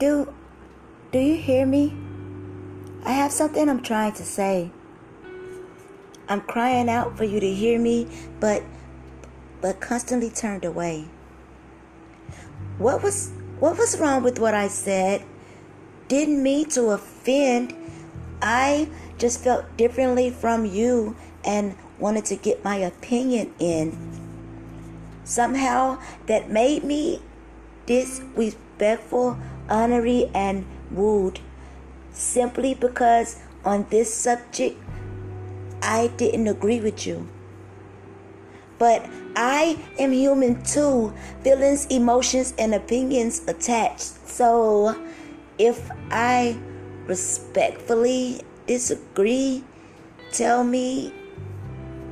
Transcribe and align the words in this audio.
Do 0.00 0.32
do 1.12 1.18
you 1.18 1.36
hear 1.36 1.66
me? 1.66 1.94
I 3.04 3.12
have 3.12 3.30
something 3.32 3.68
I'm 3.68 3.82
trying 3.82 4.14
to 4.14 4.24
say. 4.24 4.70
I'm 6.26 6.40
crying 6.40 6.88
out 6.88 7.18
for 7.18 7.24
you 7.24 7.38
to 7.38 7.52
hear 7.52 7.78
me, 7.78 8.06
but 8.40 8.62
but 9.60 9.78
constantly 9.80 10.30
turned 10.30 10.64
away. 10.64 11.04
What 12.78 13.02
was 13.02 13.30
what 13.58 13.76
was 13.76 14.00
wrong 14.00 14.22
with 14.22 14.38
what 14.38 14.54
I 14.54 14.68
said? 14.68 15.22
Didn't 16.08 16.42
mean 16.42 16.70
to 16.70 16.92
offend. 16.92 17.74
I 18.40 18.88
just 19.18 19.44
felt 19.44 19.76
differently 19.76 20.30
from 20.30 20.64
you 20.64 21.14
and 21.44 21.76
wanted 21.98 22.24
to 22.26 22.36
get 22.36 22.64
my 22.64 22.76
opinion 22.76 23.52
in. 23.58 23.98
Somehow 25.24 25.98
that 26.24 26.50
made 26.50 26.84
me 26.84 27.20
disrespectful, 27.84 29.36
honorary, 29.70 30.30
and 30.34 30.66
rude 30.90 31.40
simply 32.12 32.74
because 32.74 33.38
on 33.64 33.86
this 33.90 34.12
subject 34.12 34.76
I 35.82 36.08
didn't 36.16 36.48
agree 36.48 36.80
with 36.80 37.06
you. 37.06 37.28
But 38.78 39.08
I 39.36 39.78
am 39.98 40.12
human 40.12 40.62
too, 40.62 41.12
feelings, 41.42 41.86
emotions, 41.86 42.54
and 42.58 42.74
opinions 42.74 43.42
attached. 43.46 44.26
So 44.26 44.96
if 45.58 45.90
I 46.10 46.58
respectfully 47.06 48.42
disagree, 48.66 49.64
tell 50.32 50.64
me 50.64 51.12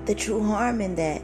the 0.04 0.14
true 0.14 0.42
harm 0.42 0.80
in 0.80 0.94
that. 0.96 1.22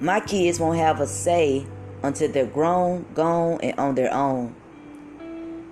My 0.00 0.20
kids 0.20 0.58
won't 0.58 0.78
have 0.78 1.00
a 1.00 1.06
say 1.06 1.66
until 2.02 2.30
they're 2.30 2.46
grown, 2.46 3.06
gone, 3.14 3.60
and 3.62 3.78
on 3.78 3.94
their 3.94 4.12
own. 4.12 4.54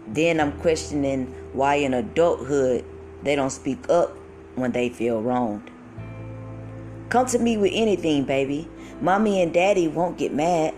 Then 0.06 0.40
I'm 0.40 0.52
questioning 0.60 1.26
why 1.52 1.76
in 1.76 1.94
adulthood 1.94 2.84
they 3.22 3.36
don't 3.36 3.50
speak 3.50 3.88
up 3.88 4.16
when 4.54 4.72
they 4.72 4.88
feel 4.88 5.22
wronged. 5.22 5.70
Come 7.08 7.26
to 7.26 7.38
me 7.38 7.56
with 7.56 7.72
anything, 7.74 8.24
baby. 8.24 8.68
Mommy 9.00 9.42
and 9.42 9.52
daddy 9.52 9.88
won't 9.88 10.18
get 10.18 10.32
mad 10.32 10.74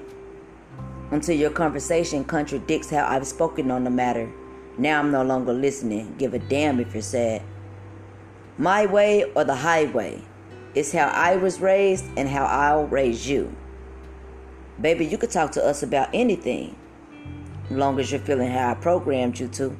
until 1.11 1.37
your 1.37 1.51
conversation 1.51 2.25
contradicts 2.25 2.89
how 2.89 3.07
I've 3.07 3.27
spoken 3.27 3.71
on 3.71 3.85
the 3.85 3.91
matter. 3.91 4.31
Now 4.79 5.01
I'm 5.01 5.11
no 5.11 5.23
longer 5.23 5.53
listening. 5.53 6.15
Give 6.19 6.33
a 6.33 6.39
damn 6.39 6.81
if 6.81 6.95
you're 6.95 7.03
sad. 7.03 7.43
My 8.57 8.87
way 8.87 9.25
or 9.35 9.45
the 9.45 9.55
highway 9.55 10.23
is 10.75 10.93
how 10.93 11.09
I 11.09 11.37
was 11.37 11.61
raised 11.61 12.07
and 12.17 12.29
how 12.29 12.45
I'll 12.45 12.87
raise 12.87 13.29
you. 13.29 13.55
Baby, 14.83 15.07
you 15.07 15.17
could 15.17 15.31
talk 15.31 15.53
to 15.53 15.65
us 15.65 15.85
about 15.85 16.09
anything, 16.13 16.75
as 17.67 17.77
long 17.77 18.01
as 18.01 18.11
you're 18.11 18.21
feeling 18.21 18.51
how 18.51 18.73
I 18.73 18.75
programmed 18.75 19.39
you 19.39 19.47
to. 19.47 19.77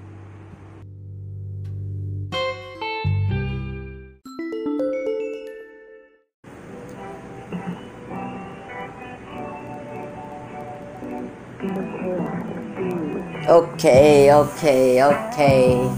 Okay, 13.49 14.33
okay, 14.33 15.03
okay. 15.03 15.97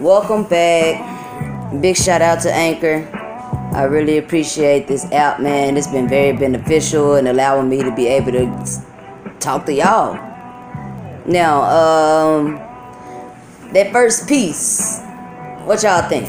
Welcome 0.00 0.44
back. 0.44 1.82
Big 1.82 1.94
shout 1.94 2.22
out 2.22 2.40
to 2.40 2.50
Anchor. 2.50 3.19
I 3.72 3.84
really 3.84 4.18
appreciate 4.18 4.88
this 4.88 5.04
app, 5.12 5.38
man. 5.38 5.76
It's 5.76 5.86
been 5.86 6.08
very 6.08 6.36
beneficial 6.36 7.14
and 7.14 7.28
allowing 7.28 7.68
me 7.68 7.84
to 7.84 7.94
be 7.94 8.08
able 8.08 8.32
to 8.32 8.84
talk 9.38 9.64
to 9.66 9.72
y'all. 9.72 10.14
Now, 11.24 11.62
um, 11.62 12.56
that 13.72 13.92
first 13.92 14.28
piece, 14.28 15.00
what 15.64 15.84
y'all 15.84 16.02
think? 16.08 16.28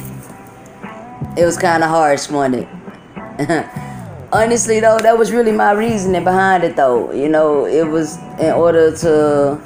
It 1.35 1.44
was 1.44 1.57
kind 1.57 1.84
of 1.84 1.90
harsh, 1.90 2.30
wasn't 2.30 2.68
it? 2.68 3.66
Honestly, 4.31 4.80
though, 4.80 5.00
that 5.00 5.18
was 5.18 5.31
really 5.31 5.51
my 5.51 5.72
reasoning 5.72 6.24
behind 6.24 6.63
it, 6.63 6.75
though. 6.75 7.12
You 7.12 7.28
know, 7.28 7.66
it 7.66 7.88
was 7.88 8.18
in 8.40 8.51
order 8.53 8.96
to 8.97 9.59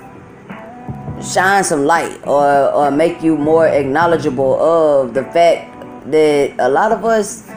shine 1.22 1.66
some 1.66 1.84
light 1.84 2.26
or, 2.26 2.72
or 2.72 2.90
make 2.90 3.22
you 3.22 3.36
more 3.36 3.68
acknowledgeable 3.68 4.56
of 4.62 5.14
the 5.14 5.24
fact 5.26 5.72
that 6.10 6.54
a 6.60 6.70
lot 6.70 6.94
of 6.94 7.04
us 7.04 7.50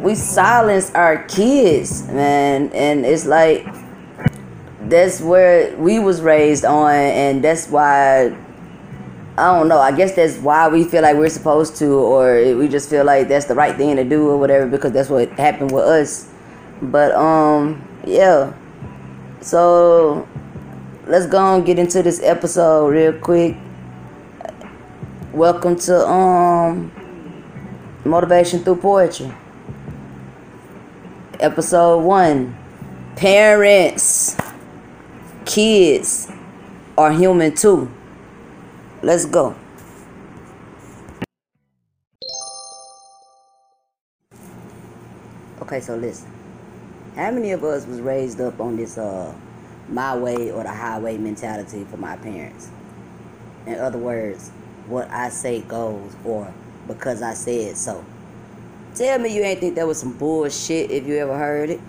we 0.00 0.14
silence 0.14 0.90
our 0.94 1.24
kids 1.24 2.06
man 2.08 2.70
and 2.72 3.04
it's 3.06 3.26
like 3.26 3.66
that's 4.82 5.20
where 5.20 5.76
we 5.76 5.98
was 5.98 6.20
raised 6.20 6.64
on 6.64 6.92
and 6.92 7.42
that's 7.42 7.68
why 7.68 8.34
I 9.38 9.54
don't 9.54 9.68
know. 9.68 9.78
I 9.78 9.92
guess 9.92 10.16
that's 10.16 10.38
why 10.38 10.66
we 10.68 10.84
feel 10.84 11.02
like 11.02 11.14
we're 11.16 11.28
supposed 11.28 11.76
to, 11.76 11.92
or 11.92 12.56
we 12.56 12.68
just 12.68 12.88
feel 12.88 13.04
like 13.04 13.28
that's 13.28 13.44
the 13.44 13.54
right 13.54 13.76
thing 13.76 13.96
to 13.96 14.04
do, 14.04 14.30
or 14.30 14.38
whatever, 14.38 14.66
because 14.66 14.92
that's 14.92 15.10
what 15.10 15.28
happened 15.32 15.72
with 15.72 15.84
us. 15.84 16.32
But 16.80 17.14
um, 17.14 17.86
yeah. 18.06 18.54
So 19.42 20.26
let's 21.06 21.26
go 21.26 21.54
and 21.54 21.66
get 21.66 21.78
into 21.78 22.02
this 22.02 22.22
episode 22.22 22.88
real 22.88 23.12
quick. 23.12 23.58
Welcome 25.34 25.76
to 25.80 26.08
um 26.08 26.90
Motivation 28.06 28.60
Through 28.64 28.76
Poetry. 28.76 29.30
Episode 31.40 31.98
1. 31.98 32.56
Parents, 33.16 34.36
kids 35.44 36.30
are 36.96 37.12
human 37.12 37.54
too. 37.54 37.90
Let's 39.02 39.26
go. 39.26 39.54
Okay, 45.62 45.80
so 45.80 45.96
listen. 45.96 46.30
How 47.14 47.30
many 47.30 47.52
of 47.52 47.64
us 47.64 47.86
was 47.86 48.00
raised 48.00 48.40
up 48.40 48.60
on 48.60 48.76
this 48.76 48.98
uh 48.98 49.34
my 49.88 50.16
way 50.16 50.50
or 50.50 50.62
the 50.62 50.72
highway 50.72 51.16
mentality 51.16 51.84
for 51.84 51.96
my 51.96 52.16
parents. 52.16 52.70
In 53.66 53.78
other 53.78 53.98
words, 53.98 54.50
what 54.86 55.10
I 55.10 55.28
say 55.28 55.60
goes 55.60 56.16
or 56.24 56.52
because 56.86 57.22
I 57.22 57.34
said 57.34 57.76
so. 57.76 58.04
Tell 58.96 59.18
me 59.18 59.34
you 59.34 59.42
ain't 59.42 59.60
think 59.60 59.74
that 59.74 59.86
was 59.86 60.00
some 60.00 60.16
bullshit 60.16 60.90
if 60.90 61.06
you 61.06 61.18
ever 61.18 61.36
heard 61.36 61.68
it. 61.68 61.80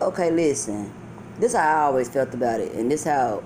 Okay, 0.00 0.30
listen. 0.30 0.92
This 1.40 1.52
is 1.52 1.58
how 1.58 1.68
I 1.68 1.82
always 1.86 2.08
felt 2.08 2.32
about 2.32 2.60
it, 2.60 2.72
and 2.74 2.88
this 2.88 3.02
how 3.02 3.42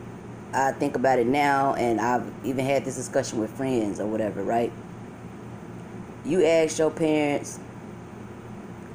I 0.53 0.73
think 0.73 0.95
about 0.95 1.19
it 1.19 1.27
now, 1.27 1.75
and 1.75 1.99
I've 1.99 2.31
even 2.45 2.67
had 2.67 2.85
this 2.85 2.97
discussion 2.97 3.39
with 3.39 3.51
friends 3.57 3.99
or 3.99 4.07
whatever, 4.07 4.43
right? 4.43 4.71
You 6.27 6.45
ask 6.45 6.79
your 6.79 6.91
parents, 6.91 7.59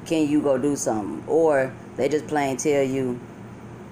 can 0.05 0.29
you 0.29 0.39
go 0.39 0.59
do 0.59 0.75
something? 0.75 1.23
Or 1.27 1.73
they 1.95 2.09
just 2.09 2.27
plain 2.27 2.57
tell 2.57 2.83
you, 2.83 3.19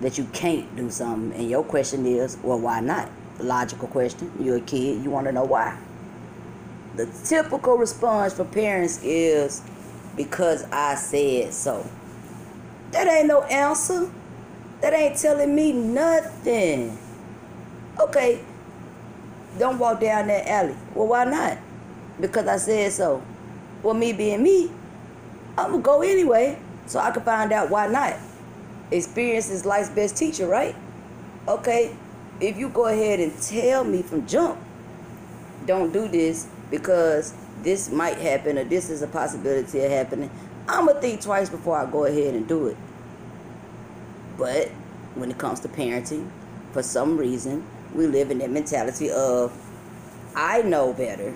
that 0.01 0.17
you 0.17 0.25
can't 0.33 0.75
do 0.75 0.89
something. 0.89 1.39
And 1.39 1.49
your 1.49 1.63
question 1.63 2.05
is, 2.05 2.37
well, 2.43 2.59
why 2.59 2.79
not? 2.79 3.09
Logical 3.39 3.87
question. 3.87 4.31
You're 4.39 4.57
a 4.57 4.61
kid, 4.61 5.03
you 5.03 5.09
want 5.09 5.27
to 5.27 5.31
know 5.31 5.45
why. 5.45 5.77
The 6.95 7.05
typical 7.23 7.77
response 7.77 8.33
for 8.33 8.45
parents 8.45 9.01
is 9.03 9.61
because 10.15 10.63
I 10.71 10.95
said 10.95 11.53
so. 11.53 11.85
That 12.91 13.07
ain't 13.07 13.27
no 13.27 13.43
answer. 13.43 14.11
That 14.81 14.93
ain't 14.93 15.17
telling 15.17 15.55
me 15.55 15.71
nothing. 15.71 16.97
Okay, 17.99 18.43
don't 19.57 19.79
walk 19.79 20.01
down 20.01 20.27
that 20.27 20.47
alley. 20.47 20.75
Well, 20.93 21.07
why 21.07 21.25
not? 21.25 21.57
Because 22.19 22.47
I 22.47 22.57
said 22.57 22.91
so. 22.91 23.23
Well, 23.83 23.93
me 23.93 24.11
being 24.11 24.43
me, 24.43 24.71
I'm 25.57 25.71
gonna 25.71 25.83
go 25.83 26.01
anyway 26.01 26.57
so 26.87 26.99
I 26.99 27.11
can 27.11 27.23
find 27.23 27.51
out 27.51 27.69
why 27.69 27.87
not 27.87 28.15
experience 28.91 29.49
is 29.49 29.65
life's 29.65 29.89
best 29.89 30.17
teacher, 30.17 30.47
right? 30.47 30.75
Okay, 31.47 31.95
if 32.39 32.57
you 32.57 32.69
go 32.69 32.87
ahead 32.87 33.19
and 33.19 33.39
tell 33.41 33.83
me 33.83 34.01
from 34.01 34.27
jump, 34.27 34.59
don't 35.65 35.91
do 35.91 36.07
this 36.07 36.47
because 36.71 37.33
this 37.61 37.91
might 37.91 38.17
happen 38.17 38.57
or 38.57 38.63
this 38.63 38.89
is 38.89 39.03
a 39.03 39.07
possibility 39.07 39.81
of 39.81 39.91
happening, 39.91 40.31
I'm 40.67 40.85
going 40.85 40.95
to 40.95 41.01
think 41.01 41.21
twice 41.21 41.49
before 41.49 41.77
I 41.77 41.89
go 41.89 42.05
ahead 42.05 42.33
and 42.33 42.47
do 42.47 42.67
it. 42.67 42.77
But 44.37 44.69
when 45.15 45.29
it 45.29 45.37
comes 45.37 45.59
to 45.59 45.67
parenting, 45.67 46.27
for 46.71 46.81
some 46.81 47.17
reason, 47.17 47.63
we 47.93 48.07
live 48.07 48.31
in 48.31 48.39
that 48.39 48.49
mentality 48.49 49.11
of, 49.11 49.53
I 50.35 50.61
know 50.61 50.93
better, 50.93 51.35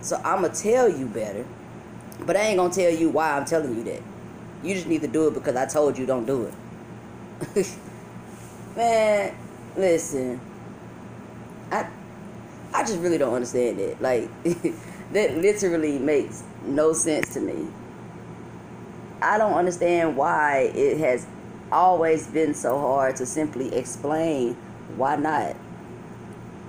so 0.00 0.16
I'm 0.24 0.42
going 0.42 0.52
to 0.52 0.62
tell 0.62 0.88
you 0.88 1.06
better, 1.06 1.44
but 2.20 2.36
I 2.36 2.42
ain't 2.42 2.58
going 2.58 2.70
to 2.70 2.80
tell 2.80 2.92
you 2.92 3.08
why 3.10 3.32
I'm 3.36 3.44
telling 3.44 3.76
you 3.76 3.84
that. 3.84 4.02
You 4.62 4.74
just 4.74 4.86
need 4.86 5.02
to 5.02 5.08
do 5.08 5.28
it 5.28 5.34
because 5.34 5.56
I 5.56 5.66
told 5.66 5.98
you 5.98 6.06
don't 6.06 6.26
do 6.26 6.50
it. 7.56 7.76
Man, 8.76 9.34
listen. 9.76 10.40
I 12.78 12.82
just 12.82 13.00
really 13.00 13.18
don't 13.18 13.34
understand 13.34 13.80
it. 13.80 14.00
Like 14.00 14.30
that 15.12 15.36
literally 15.36 15.98
makes 15.98 16.44
no 16.64 16.92
sense 16.92 17.34
to 17.34 17.40
me. 17.40 17.66
I 19.20 19.36
don't 19.36 19.54
understand 19.54 20.16
why 20.16 20.70
it 20.72 20.98
has 20.98 21.26
always 21.72 22.28
been 22.28 22.54
so 22.54 22.78
hard 22.78 23.16
to 23.16 23.26
simply 23.26 23.74
explain 23.74 24.54
why 24.94 25.16
not. 25.16 25.56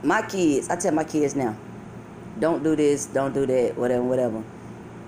My 0.02 0.24
kids, 0.24 0.68
I 0.70 0.78
tell 0.78 0.94
my 0.94 1.04
kids 1.04 1.36
now, 1.36 1.56
don't 2.40 2.64
do 2.64 2.76
this, 2.76 3.06
don't 3.06 3.36
do 3.36 3.46
that, 3.46 3.78
whatever, 3.78 4.02
whatever. 4.02 4.44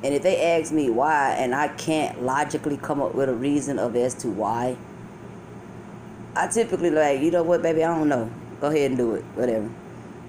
And 0.04 0.14
if 0.14 0.22
they 0.22 0.40
ask 0.60 0.72
me 0.72 0.92
why, 0.92 1.32
and 1.32 1.56
I 1.56 1.70
can't 1.70 2.22
logically 2.22 2.78
come 2.78 3.02
up 3.02 3.16
with 3.16 3.28
a 3.28 3.34
reason 3.34 3.80
of 3.80 3.96
as 3.96 4.14
to 4.16 4.30
why, 4.30 4.78
I 6.36 6.46
typically 6.46 6.92
like, 6.92 7.22
you 7.22 7.32
know 7.32 7.42
what, 7.42 7.64
baby, 7.64 7.84
I 7.84 7.98
don't 7.98 8.08
know. 8.08 8.30
Go 8.60 8.68
ahead 8.68 8.92
and 8.92 8.98
do 9.00 9.16
it, 9.16 9.24
whatever. 9.34 9.68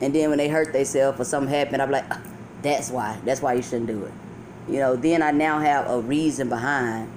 And 0.03 0.15
then 0.15 0.29
when 0.29 0.39
they 0.39 0.49
hurt 0.49 0.73
themselves 0.73 1.19
or 1.21 1.25
something 1.25 1.53
happened, 1.53 1.81
I'm 1.81 1.91
like, 1.91 2.05
ah, 2.11 2.21
that's 2.61 2.91
why. 2.91 3.19
That's 3.25 3.41
why 3.41 3.55
you 3.55 3.63
shouldn't 3.63 3.87
do 3.87 4.05
it. 4.05 4.13
You 4.69 4.81
know, 4.81 4.97
then 4.97 5.23
I 5.23 5.31
now 5.31 5.61
have 5.61 5.89
a 5.89 6.01
reason 6.01 6.49
behind 6.49 7.11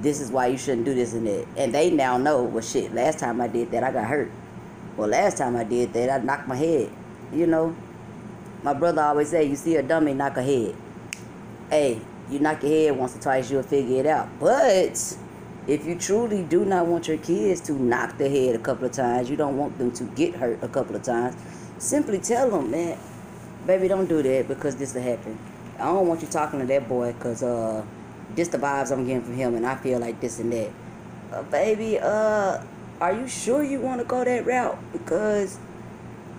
this 0.00 0.20
is 0.20 0.30
why 0.30 0.46
you 0.46 0.56
shouldn't 0.56 0.84
do 0.84 0.94
this 0.94 1.12
and 1.12 1.26
that. 1.26 1.46
And 1.56 1.74
they 1.74 1.90
now 1.90 2.16
know, 2.16 2.42
well, 2.44 2.62
shit, 2.62 2.94
last 2.94 3.18
time 3.18 3.40
I 3.40 3.48
did 3.48 3.70
that, 3.72 3.84
I 3.84 3.92
got 3.92 4.06
hurt. 4.06 4.30
Well, 4.96 5.08
last 5.08 5.38
time 5.38 5.56
I 5.56 5.64
did 5.64 5.92
that, 5.92 6.08
I 6.08 6.24
knocked 6.24 6.48
my 6.48 6.56
head. 6.56 6.90
You 7.32 7.46
know, 7.46 7.76
my 8.62 8.74
brother 8.74 9.02
always 9.02 9.28
say, 9.28 9.44
you 9.44 9.56
see 9.56 9.76
a 9.76 9.82
dummy, 9.82 10.14
knock 10.14 10.36
a 10.36 10.42
head. 10.42 10.74
Hey, 11.68 12.00
you 12.30 12.38
knock 12.38 12.62
your 12.62 12.72
head 12.72 12.96
once 12.96 13.16
or 13.16 13.20
twice, 13.20 13.50
you'll 13.50 13.62
figure 13.62 14.00
it 14.00 14.06
out. 14.06 14.28
But 14.38 15.16
if 15.66 15.86
you 15.86 15.96
truly 15.96 16.42
do 16.42 16.64
not 16.64 16.86
want 16.86 17.08
your 17.08 17.18
kids 17.18 17.60
to 17.62 17.72
knock 17.72 18.16
their 18.18 18.30
head 18.30 18.54
a 18.54 18.58
couple 18.58 18.86
of 18.86 18.92
times, 18.92 19.28
you 19.28 19.36
don't 19.36 19.56
want 19.56 19.76
them 19.78 19.92
to 19.92 20.04
get 20.04 20.34
hurt 20.34 20.58
a 20.62 20.68
couple 20.68 20.96
of 20.96 21.02
times, 21.02 21.36
simply 21.80 22.18
tell 22.18 22.50
them, 22.50 22.70
man, 22.70 22.98
baby, 23.66 23.88
don't 23.88 24.08
do 24.08 24.22
that 24.22 24.46
because 24.46 24.76
this 24.76 24.94
will 24.94 25.02
happen. 25.02 25.36
I 25.78 25.84
don't 25.84 26.06
want 26.06 26.20
you 26.20 26.28
talking 26.28 26.60
to 26.60 26.66
that 26.66 26.88
boy 26.88 27.12
because 27.14 27.42
uh, 27.42 27.82
this 28.34 28.48
the 28.48 28.58
vibes 28.58 28.92
I'm 28.92 29.06
getting 29.06 29.22
from 29.22 29.34
him, 29.34 29.54
and 29.54 29.66
I 29.66 29.74
feel 29.76 29.98
like 29.98 30.20
this 30.20 30.38
and 30.38 30.52
that. 30.52 30.70
Uh, 31.32 31.42
baby, 31.44 31.98
uh, 31.98 32.62
are 33.00 33.12
you 33.12 33.26
sure 33.26 33.62
you 33.64 33.80
want 33.80 34.00
to 34.00 34.06
go 34.06 34.22
that 34.22 34.46
route? 34.46 34.78
Because 34.92 35.58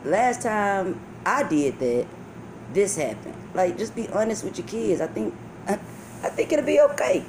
last 0.05 0.43
time 0.43 0.99
I 1.25 1.43
did 1.43 1.79
that, 1.79 2.05
this 2.73 2.95
happened. 2.95 3.35
Like, 3.53 3.77
just 3.77 3.95
be 3.95 4.07
honest 4.09 4.43
with 4.43 4.57
your 4.57 4.67
kids. 4.67 5.01
I 5.01 5.07
think, 5.07 5.33
I, 5.67 5.73
I 6.23 6.29
think 6.29 6.53
it'll 6.53 6.65
be 6.65 6.79
okay. 6.81 7.25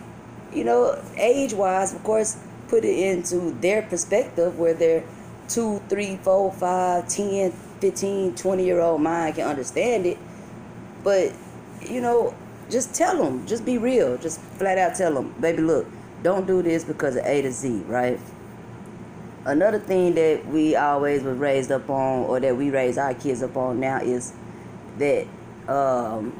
You 0.53 0.65
know, 0.65 1.03
age 1.17 1.55
wise, 1.55 1.95
of 1.95 2.05
course, 2.05 2.37
put 2.69 2.85
it 2.85 2.99
into 2.99 3.53
their 3.61 3.83
perspective 3.83 4.59
where 4.59 4.75
they're 4.75 5.03
two, 5.49 5.81
three, 5.89 6.17
four, 6.17 6.53
five, 6.53 7.09
ten, 7.09 7.53
15, 7.83 8.37
20 8.37 8.65
year 8.65 8.81
old 8.81 9.03
mind 9.03 9.35
can 9.35 9.49
understand 9.49 10.07
it. 10.07 10.17
But, 11.03 11.33
you 11.83 12.01
know, 12.01 12.33
just 12.71 12.95
tell 12.95 13.21
them. 13.21 13.45
Just 13.45 13.65
be 13.65 13.77
real. 13.77 14.17
Just 14.19 14.41
flat 14.41 14.79
out 14.79 14.95
tell 14.95 15.13
them, 15.13 15.35
baby, 15.41 15.63
look, 15.63 15.87
don't 16.23 16.47
do 16.47 16.63
this 16.63 16.85
because 16.85 17.17
of 17.17 17.27
A 17.27 17.43
to 17.43 17.51
Z, 17.51 17.83
right? 17.89 18.21
Another 19.45 19.81
thing 19.81 20.15
that 20.15 20.47
we 20.47 20.77
always 20.77 21.25
was 21.25 21.37
raised 21.37 21.73
up 21.73 21.91
on, 21.91 22.27
or 22.27 22.39
that 22.39 22.57
we 22.57 22.71
raise 22.71 22.97
our 22.97 23.15
kids 23.15 23.43
up 23.43 23.57
on 23.57 23.81
now, 23.81 23.99
is 24.01 24.33
that 24.99 25.27
um, 25.67 26.33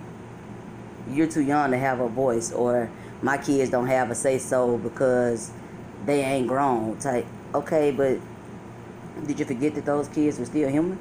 you're 1.11 1.27
too 1.27 1.43
young 1.43 1.73
to 1.73 1.77
have 1.77 1.99
a 1.99 2.09
voice, 2.09 2.53
or 2.53 2.89
my 3.21 3.37
kids 3.37 3.69
don't 3.69 3.89
have 3.89 4.13
a 4.13 4.15
say 4.15 4.39
so 4.39 4.79
because 4.79 5.51
they 6.07 6.23
ain't 6.23 6.47
grown. 6.47 6.97
Type, 6.99 7.27
okay, 7.53 7.91
but 7.91 8.21
did 9.27 9.41
you 9.41 9.45
forget 9.45 9.75
that 9.75 9.85
those 9.85 10.07
kids 10.07 10.39
were 10.39 10.45
still 10.45 10.69
human? 10.69 11.01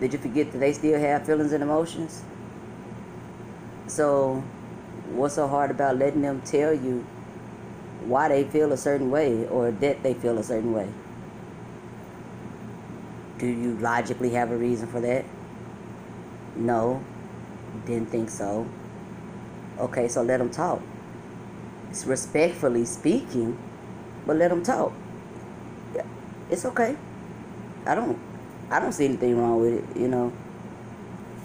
Did 0.00 0.12
you 0.12 0.18
forget 0.18 0.52
that 0.52 0.58
they 0.58 0.72
still 0.72 0.98
have 1.00 1.24
feelings 1.24 1.52
and 1.52 1.62
emotions? 1.62 2.22
So, 3.86 4.42
what's 5.10 5.34
so 5.34 5.48
hard 5.48 5.70
about 5.70 5.96
letting 5.96 6.22
them 6.22 6.42
tell 6.42 6.74
you 6.74 7.06
why 8.04 8.28
they 8.28 8.44
feel 8.44 8.72
a 8.72 8.76
certain 8.76 9.10
way 9.10 9.46
or 9.48 9.70
that 9.70 10.02
they 10.02 10.14
feel 10.14 10.38
a 10.38 10.42
certain 10.42 10.72
way? 10.72 10.88
Do 13.38 13.46
you 13.46 13.76
logically 13.78 14.30
have 14.30 14.50
a 14.50 14.56
reason 14.56 14.86
for 14.86 15.00
that? 15.00 15.24
No. 16.56 17.02
Didn't 17.84 18.10
think 18.10 18.30
so. 18.30 18.66
Okay, 19.78 20.08
so 20.08 20.22
let 20.22 20.38
them 20.38 20.50
talk. 20.50 20.80
It's 21.90 22.06
respectfully 22.06 22.84
speaking, 22.84 23.58
but 24.26 24.36
let 24.36 24.48
them 24.48 24.62
talk. 24.62 24.92
It's 26.50 26.64
okay. 26.64 26.96
I 27.86 27.94
don't 27.94 28.18
I 28.70 28.80
don't 28.80 28.92
see 28.92 29.04
anything 29.04 29.38
wrong 29.38 29.60
with 29.60 29.74
it, 29.74 30.00
you 30.00 30.08
know. 30.08 30.32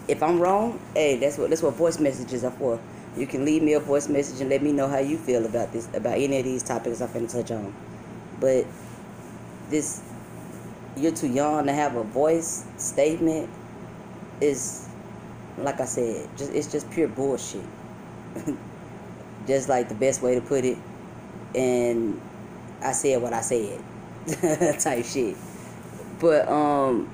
If 0.08 0.24
I'm 0.24 0.40
wrong, 0.40 0.80
hey, 0.94 1.18
that's 1.18 1.38
what 1.38 1.50
that's 1.50 1.62
what 1.62 1.76
voice 1.76 2.00
messages 2.00 2.44
are 2.44 2.52
for. 2.52 2.80
You 3.16 3.28
can 3.28 3.46
leave 3.46 3.62
me 3.62 3.74
a 3.74 3.80
voice 3.80 4.08
message 4.08 4.42
and 4.42 4.50
let 4.50 4.64
me 4.64 4.72
know 4.72 4.88
how 4.88 5.00
you 5.00 5.18
feel 5.18 5.46
about 5.46 5.72
this, 5.74 5.88
about 5.94 6.18
any 6.18 6.40
of 6.40 6.46
these 6.46 6.64
topics 6.64 7.02
I'm 7.02 7.10
finna 7.10 7.32
touch 7.32 7.52
on. 7.52 7.74
But 8.40 8.66
this, 9.70 10.02
you're 10.96 11.12
too 11.12 11.28
young 11.28 11.66
to 11.66 11.74
have 11.74 11.96
a 11.96 12.04
voice 12.04 12.66
statement 12.78 13.50
is, 14.40 14.88
like 15.58 15.80
I 15.80 15.86
said, 15.86 16.30
just 16.38 16.52
it's 16.54 16.72
just 16.72 16.90
pure 16.92 17.08
bullshit. 17.08 17.66
just 19.48 19.70
like 19.70 19.90
the 19.90 19.96
best 19.96 20.22
way 20.22 20.36
to 20.36 20.42
put 20.42 20.66
it. 20.66 20.78
And 21.56 22.20
I 22.82 22.94
said 22.94 23.22
what 23.22 23.34
I 23.34 23.42
said, 23.42 23.80
type 24.80 25.06
shit. 25.06 25.36
But 26.22 26.48
um, 26.48 27.10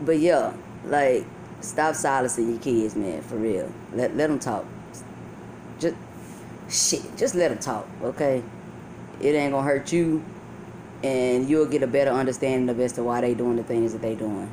but 0.00 0.18
yeah, 0.18 0.52
like 0.84 1.24
stop 1.60 1.94
silencing 1.94 2.50
your 2.50 2.58
kids, 2.58 2.96
man, 2.96 3.22
for 3.22 3.36
real. 3.36 3.72
Let 3.94 4.16
let 4.16 4.26
them 4.26 4.40
talk. 4.40 4.66
Just 5.78 5.94
shit, 6.68 7.16
just 7.16 7.36
let 7.36 7.50
them 7.50 7.58
talk, 7.58 7.86
okay? 8.02 8.42
It 9.20 9.34
ain't 9.36 9.52
gonna 9.52 9.64
hurt 9.64 9.92
you, 9.92 10.24
and 11.04 11.48
you'll 11.48 11.66
get 11.66 11.84
a 11.84 11.86
better 11.86 12.10
understanding 12.10 12.68
of 12.68 12.80
as 12.80 12.92
to 12.94 13.04
why 13.04 13.20
they 13.20 13.34
doing 13.34 13.56
the 13.56 13.62
things 13.62 13.92
that 13.92 14.02
they 14.02 14.16
doing. 14.16 14.52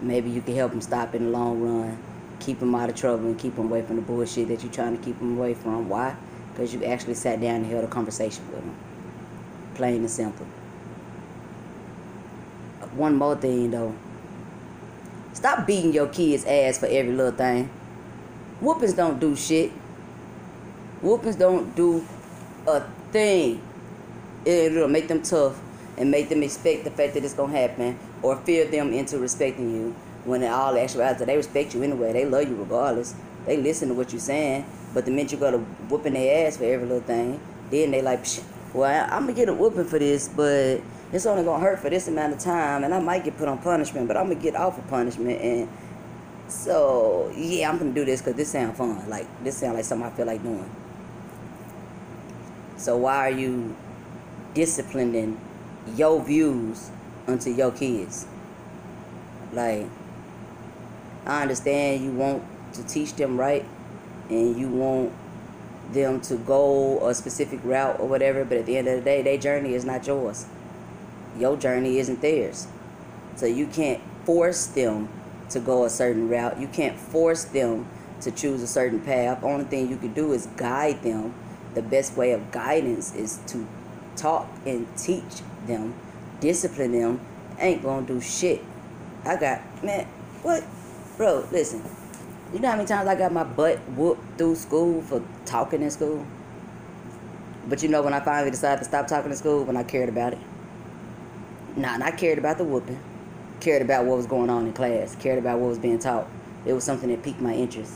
Maybe 0.00 0.30
you 0.30 0.40
can 0.40 0.54
help 0.54 0.70
them 0.70 0.82
stop 0.82 1.16
in 1.16 1.24
the 1.24 1.30
long 1.30 1.60
run, 1.60 1.98
keep 2.38 2.60
them 2.60 2.76
out 2.76 2.90
of 2.90 2.94
trouble, 2.94 3.26
and 3.26 3.36
keep 3.36 3.56
them 3.56 3.66
away 3.66 3.82
from 3.82 3.96
the 3.96 4.02
bullshit 4.02 4.46
that 4.48 4.62
you're 4.62 4.72
trying 4.72 4.96
to 4.96 5.02
keep 5.02 5.18
them 5.18 5.36
away 5.36 5.54
from. 5.54 5.88
Why? 5.88 6.14
Because 6.52 6.72
you 6.72 6.84
actually 6.84 7.14
sat 7.14 7.40
down 7.40 7.56
and 7.56 7.66
held 7.66 7.82
a 7.82 7.88
conversation 7.88 8.46
with 8.52 8.60
them. 8.60 8.76
Plain 9.74 9.96
and 9.96 10.10
simple 10.10 10.46
one 12.96 13.16
more 13.16 13.36
thing 13.36 13.70
though. 13.70 13.94
Stop 15.32 15.66
beating 15.66 15.92
your 15.92 16.06
kids' 16.06 16.44
ass 16.44 16.78
for 16.78 16.86
every 16.86 17.12
little 17.12 17.32
thing. 17.32 17.68
Whoopings 18.60 18.94
don't 18.94 19.18
do 19.18 19.34
shit. 19.36 19.70
Whoopings 21.02 21.36
don't 21.36 21.74
do 21.74 22.04
a 22.66 22.80
thing. 23.12 23.60
It'll 24.44 24.88
make 24.88 25.08
them 25.08 25.22
tough 25.22 25.60
and 25.96 26.10
make 26.10 26.28
them 26.28 26.42
expect 26.42 26.84
the 26.84 26.90
fact 26.90 27.14
that 27.14 27.24
it's 27.24 27.34
gonna 27.34 27.52
happen 27.52 27.98
or 28.22 28.36
fear 28.36 28.64
them 28.66 28.92
into 28.92 29.18
respecting 29.18 29.70
you. 29.70 29.94
When 30.24 30.42
in 30.42 30.50
all 30.50 30.78
actuality, 30.78 31.24
they 31.24 31.36
respect 31.36 31.74
you 31.74 31.82
anyway. 31.82 32.12
They 32.12 32.24
love 32.24 32.48
you 32.48 32.56
regardless. 32.56 33.14
They 33.44 33.58
listen 33.58 33.88
to 33.88 33.94
what 33.94 34.12
you're 34.12 34.20
saying. 34.20 34.64
But 34.94 35.04
the 35.04 35.10
minute 35.10 35.32
you 35.32 35.38
go 35.38 35.50
to 35.50 35.58
whooping 35.58 36.14
their 36.14 36.46
ass 36.46 36.56
for 36.56 36.64
every 36.64 36.86
little 36.86 37.02
thing, 37.02 37.40
then 37.70 37.90
they 37.90 38.00
like, 38.00 38.24
well, 38.72 39.06
I'm 39.10 39.22
gonna 39.22 39.34
get 39.34 39.48
a 39.48 39.52
whooping 39.52 39.84
for 39.84 39.98
this, 39.98 40.28
but 40.28 40.80
it's 41.14 41.26
only 41.26 41.44
gonna 41.44 41.62
hurt 41.62 41.78
for 41.78 41.88
this 41.88 42.08
amount 42.08 42.32
of 42.32 42.40
time, 42.40 42.82
and 42.82 42.92
I 42.92 42.98
might 42.98 43.22
get 43.22 43.38
put 43.38 43.46
on 43.46 43.58
punishment, 43.58 44.08
but 44.08 44.16
I'm 44.16 44.24
gonna 44.24 44.34
get 44.34 44.56
off 44.56 44.78
of 44.78 44.88
punishment, 44.88 45.40
and 45.40 45.68
so 46.48 47.32
yeah, 47.36 47.70
I'm 47.70 47.78
gonna 47.78 47.92
do 47.92 48.04
this 48.04 48.20
because 48.20 48.34
this 48.34 48.50
sounds 48.50 48.76
fun. 48.76 49.08
Like 49.08 49.26
this 49.44 49.56
sounds 49.56 49.76
like 49.76 49.84
something 49.84 50.08
I 50.08 50.10
feel 50.10 50.26
like 50.26 50.42
doing. 50.42 50.68
So 52.76 52.96
why 52.96 53.28
are 53.28 53.30
you 53.30 53.76
disciplining 54.54 55.38
your 55.94 56.20
views 56.20 56.90
onto 57.28 57.50
your 57.50 57.70
kids? 57.70 58.26
Like 59.52 59.86
I 61.26 61.42
understand 61.42 62.04
you 62.04 62.10
want 62.10 62.42
to 62.72 62.82
teach 62.82 63.14
them 63.14 63.38
right, 63.38 63.64
and 64.30 64.58
you 64.58 64.66
want 64.66 65.12
them 65.92 66.20
to 66.22 66.34
go 66.38 67.06
a 67.06 67.14
specific 67.14 67.60
route 67.62 68.00
or 68.00 68.08
whatever, 68.08 68.44
but 68.44 68.58
at 68.58 68.66
the 68.66 68.76
end 68.76 68.88
of 68.88 68.96
the 68.96 69.02
day, 69.02 69.22
their 69.22 69.38
journey 69.38 69.74
is 69.74 69.84
not 69.84 70.04
yours 70.08 70.46
your 71.38 71.56
journey 71.56 71.98
isn't 71.98 72.20
theirs. 72.20 72.66
So 73.36 73.46
you 73.46 73.66
can't 73.66 74.00
force 74.24 74.66
them 74.66 75.08
to 75.50 75.60
go 75.60 75.84
a 75.84 75.90
certain 75.90 76.28
route. 76.28 76.60
You 76.60 76.68
can't 76.68 76.96
force 76.96 77.44
them 77.44 77.86
to 78.20 78.30
choose 78.30 78.62
a 78.62 78.66
certain 78.66 79.00
path. 79.00 79.42
Only 79.42 79.64
thing 79.64 79.90
you 79.90 79.96
can 79.96 80.12
do 80.12 80.32
is 80.32 80.46
guide 80.56 81.02
them. 81.02 81.34
The 81.74 81.82
best 81.82 82.16
way 82.16 82.32
of 82.32 82.52
guidance 82.52 83.14
is 83.14 83.40
to 83.48 83.66
talk 84.16 84.48
and 84.64 84.86
teach 84.96 85.42
them, 85.66 85.94
discipline 86.40 86.92
them. 86.92 87.20
Ain't 87.58 87.82
gonna 87.82 88.06
do 88.06 88.20
shit. 88.20 88.62
I 89.24 89.36
got 89.36 89.60
man, 89.82 90.06
what, 90.42 90.64
bro? 91.16 91.46
Listen, 91.50 91.82
you 92.52 92.60
know 92.60 92.68
how 92.70 92.76
many 92.76 92.86
times 92.86 93.08
I 93.08 93.14
got 93.14 93.32
my 93.32 93.44
butt 93.44 93.78
whooped 93.96 94.38
through 94.38 94.56
school 94.56 95.02
for 95.02 95.22
talking 95.44 95.82
in 95.82 95.90
school. 95.90 96.24
But 97.68 97.82
you 97.82 97.88
know 97.88 98.02
when 98.02 98.12
I 98.12 98.20
finally 98.20 98.50
decided 98.50 98.80
to 98.80 98.84
stop 98.84 99.06
talking 99.06 99.30
in 99.30 99.36
school 99.36 99.64
when 99.64 99.76
I 99.76 99.82
cared 99.82 100.08
about 100.08 100.34
it. 100.34 100.38
Nah, 101.76 101.96
not 101.96 102.16
cared 102.16 102.38
about 102.38 102.58
the 102.58 102.64
whooping. 102.64 103.00
Cared 103.58 103.82
about 103.82 104.04
what 104.04 104.16
was 104.16 104.26
going 104.26 104.48
on 104.48 104.66
in 104.66 104.72
class. 104.72 105.16
Cared 105.16 105.38
about 105.38 105.58
what 105.58 105.70
was 105.70 105.78
being 105.78 105.98
taught. 105.98 106.28
It 106.64 106.72
was 106.72 106.84
something 106.84 107.10
that 107.10 107.22
piqued 107.22 107.40
my 107.40 107.52
interest. 107.52 107.94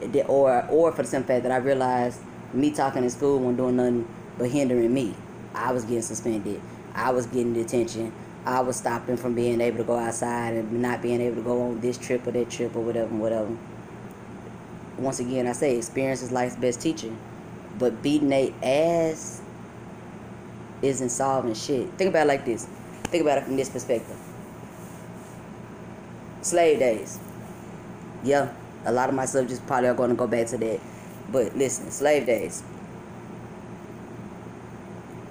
Did, 0.00 0.26
or, 0.26 0.66
or 0.68 0.92
for 0.92 1.02
the 1.02 1.08
simple 1.08 1.28
fact 1.28 1.44
that 1.44 1.52
I 1.52 1.56
realized 1.56 2.20
me 2.52 2.70
talking 2.70 3.02
in 3.02 3.10
school 3.10 3.38
wasn't 3.38 3.56
doing 3.56 3.76
nothing 3.76 4.08
but 4.36 4.50
hindering 4.50 4.92
me. 4.92 5.14
I 5.54 5.72
was 5.72 5.84
getting 5.84 6.02
suspended. 6.02 6.60
I 6.94 7.12
was 7.12 7.26
getting 7.26 7.54
detention. 7.54 8.12
I 8.44 8.60
was 8.60 8.76
stopping 8.76 9.16
from 9.16 9.34
being 9.34 9.60
able 9.62 9.78
to 9.78 9.84
go 9.84 9.98
outside 9.98 10.54
and 10.54 10.82
not 10.82 11.00
being 11.00 11.22
able 11.22 11.36
to 11.36 11.42
go 11.42 11.62
on 11.62 11.80
this 11.80 11.96
trip 11.96 12.26
or 12.26 12.32
that 12.32 12.50
trip 12.50 12.76
or 12.76 12.82
whatever, 12.82 13.14
whatever. 13.14 13.56
Once 14.98 15.18
again, 15.18 15.46
I 15.46 15.52
say 15.52 15.78
experience 15.78 16.22
is 16.22 16.30
life's 16.30 16.56
best 16.56 16.80
teacher. 16.82 17.10
But 17.78 18.02
beating 18.02 18.32
a 18.32 18.52
ass 18.62 19.40
isn't 20.82 21.08
solving 21.08 21.54
shit. 21.54 21.88
Think 21.94 22.10
about 22.10 22.26
it 22.26 22.28
like 22.28 22.44
this. 22.44 22.68
Think 23.14 23.22
about 23.26 23.38
it 23.38 23.44
from 23.44 23.54
this 23.54 23.68
perspective. 23.68 24.16
Slave 26.42 26.80
days. 26.80 27.20
Yeah, 28.24 28.52
a 28.84 28.90
lot 28.90 29.08
of 29.08 29.14
my 29.14 29.24
subjects 29.24 29.62
probably 29.68 29.88
are 29.90 29.94
going 29.94 30.10
to 30.10 30.16
go 30.16 30.26
back 30.26 30.48
to 30.48 30.58
that. 30.58 30.80
But 31.30 31.56
listen, 31.56 31.92
slave 31.92 32.26
days. 32.26 32.64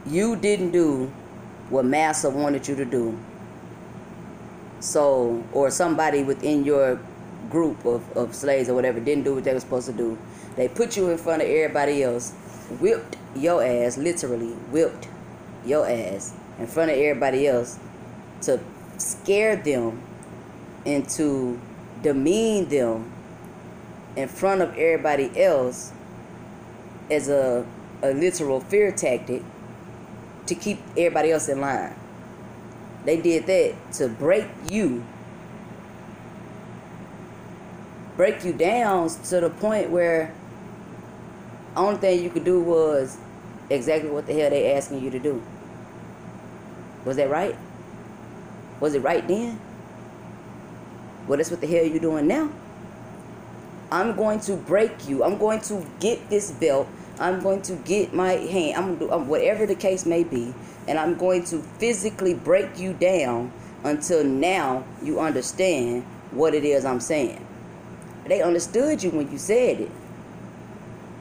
You 0.05 0.37
didn't 0.37 0.71
do 0.71 1.11
what 1.69 1.83
massa 1.83 2.29
wanted 2.29 2.69
you 2.69 2.77
to 2.77 2.85
do. 2.85 3.19
So, 4.79 5.43
or 5.51 5.69
somebody 5.69 6.23
within 6.23 6.63
your 6.63 7.01
group 7.49 7.83
of, 7.83 8.09
of 8.15 8.33
slaves 8.33 8.69
or 8.69 8.75
whatever 8.75 9.01
didn't 9.01 9.25
do 9.25 9.35
what 9.35 9.43
they 9.43 9.53
were 9.53 9.59
supposed 9.59 9.87
to 9.87 9.93
do. 9.93 10.17
They 10.55 10.69
put 10.69 10.95
you 10.95 11.09
in 11.09 11.17
front 11.17 11.41
of 11.41 11.49
everybody 11.49 12.01
else, 12.01 12.31
whipped 12.79 13.17
your 13.35 13.61
ass, 13.61 13.97
literally 13.97 14.53
whipped 14.71 15.09
your 15.65 15.85
ass 15.85 16.33
in 16.59 16.67
front 16.67 16.91
of 16.91 16.97
everybody 16.97 17.47
else 17.47 17.79
to 18.41 18.59
scare 18.97 19.55
them 19.55 20.01
and 20.85 21.07
to 21.09 21.59
demean 22.01 22.67
them 22.69 23.11
in 24.15 24.27
front 24.27 24.61
of 24.61 24.69
everybody 24.77 25.31
else 25.41 25.91
as 27.09 27.29
a, 27.29 27.65
a 28.01 28.13
literal 28.13 28.59
fear 28.59 28.91
tactic 28.91 29.41
to 30.45 30.55
keep 30.55 30.79
everybody 30.91 31.31
else 31.31 31.47
in 31.49 31.61
line. 31.61 31.95
They 33.05 33.17
did 33.19 33.45
that 33.47 33.93
to 33.93 34.07
break 34.07 34.45
you, 34.69 35.03
break 38.15 38.43
you 38.45 38.53
down 38.53 39.09
to 39.09 39.41
the 39.41 39.49
point 39.49 39.89
where 39.89 40.33
only 41.75 41.97
thing 41.99 42.23
you 42.23 42.29
could 42.29 42.45
do 42.45 42.61
was 42.61 43.17
exactly 43.69 44.09
what 44.09 44.27
the 44.27 44.33
hell 44.33 44.49
they 44.49 44.73
asking 44.73 45.03
you 45.03 45.09
to 45.09 45.19
do. 45.19 45.41
Was 47.05 47.17
that 47.17 47.29
right? 47.29 47.55
Was 48.79 48.95
it 48.95 49.01
right 49.01 49.27
then? 49.27 49.59
Well, 51.27 51.37
that's 51.37 51.51
what 51.51 51.61
the 51.61 51.67
hell 51.67 51.85
you're 51.85 51.99
doing 51.99 52.27
now. 52.27 52.49
I'm 53.91 54.15
going 54.15 54.39
to 54.41 54.55
break 54.55 55.07
you. 55.07 55.23
I'm 55.23 55.37
going 55.37 55.61
to 55.61 55.85
get 55.99 56.29
this 56.29 56.51
belt. 56.51 56.87
I'm 57.19 57.41
going 57.41 57.61
to 57.63 57.75
get 57.75 58.13
my 58.13 58.31
hand. 58.31 58.75
I'm 58.75 58.97
going 58.97 58.99
to 58.99 59.17
do 59.17 59.29
whatever 59.29 59.65
the 59.65 59.75
case 59.75 60.05
may 60.05 60.23
be, 60.23 60.53
and 60.87 60.97
I'm 60.97 61.15
going 61.15 61.43
to 61.45 61.59
physically 61.59 62.33
break 62.33 62.79
you 62.79 62.93
down 62.93 63.51
until 63.83 64.23
now 64.23 64.83
you 65.03 65.19
understand 65.19 66.03
what 66.31 66.53
it 66.53 66.63
is 66.65 66.85
I'm 66.85 66.99
saying. 66.99 67.45
They 68.25 68.41
understood 68.41 69.03
you 69.03 69.11
when 69.11 69.31
you 69.31 69.37
said 69.37 69.81
it. 69.81 69.91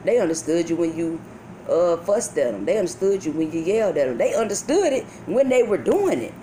They 0.03 0.19
understood 0.19 0.69
you 0.69 0.75
when 0.75 0.97
you 0.97 1.21
uh, 1.69 1.97
fussed 1.97 2.37
at 2.37 2.53
them. 2.53 2.65
They 2.65 2.77
understood 2.77 3.25
you 3.25 3.31
when 3.31 3.51
you 3.51 3.61
yelled 3.61 3.97
at 3.97 4.07
them. 4.07 4.17
They 4.17 4.33
understood 4.33 4.93
it 4.93 5.05
when 5.25 5.49
they 5.49 5.63
were 5.63 5.77
doing 5.77 6.19
it. 6.19 6.33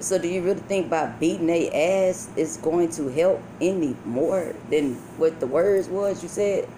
So 0.00 0.16
do 0.18 0.28
you 0.28 0.42
really 0.42 0.60
think 0.60 0.88
by 0.88 1.06
beating 1.06 1.46
their 1.46 1.70
ass 2.08 2.30
is 2.34 2.56
going 2.56 2.90
to 2.92 3.08
help 3.08 3.42
any 3.60 3.94
more 4.06 4.54
than 4.70 4.94
what 5.18 5.40
the 5.40 5.46
words 5.46 5.88
was 5.88 6.22
you 6.22 6.28
said? 6.28 6.68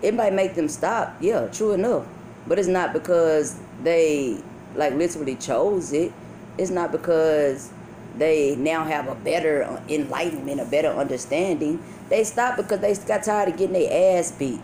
It 0.00 0.14
might 0.14 0.32
make 0.32 0.54
them 0.54 0.68
stop, 0.68 1.16
yeah, 1.20 1.48
true 1.48 1.72
enough. 1.72 2.06
But 2.46 2.58
it's 2.58 2.68
not 2.68 2.92
because 2.92 3.58
they 3.82 4.40
like 4.76 4.94
literally 4.94 5.34
chose 5.34 5.92
it. 5.92 6.12
It's 6.56 6.70
not 6.70 6.92
because 6.92 7.72
they 8.16 8.54
now 8.56 8.84
have 8.84 9.08
a 9.08 9.14
better 9.14 9.82
enlightenment, 9.88 10.60
a 10.60 10.64
better 10.64 10.88
understanding. 10.88 11.82
They 12.08 12.24
stopped 12.24 12.56
because 12.56 12.80
they 12.80 12.94
got 13.06 13.24
tired 13.24 13.48
of 13.50 13.56
getting 13.56 13.72
their 13.72 14.18
ass 14.18 14.32
beat. 14.32 14.60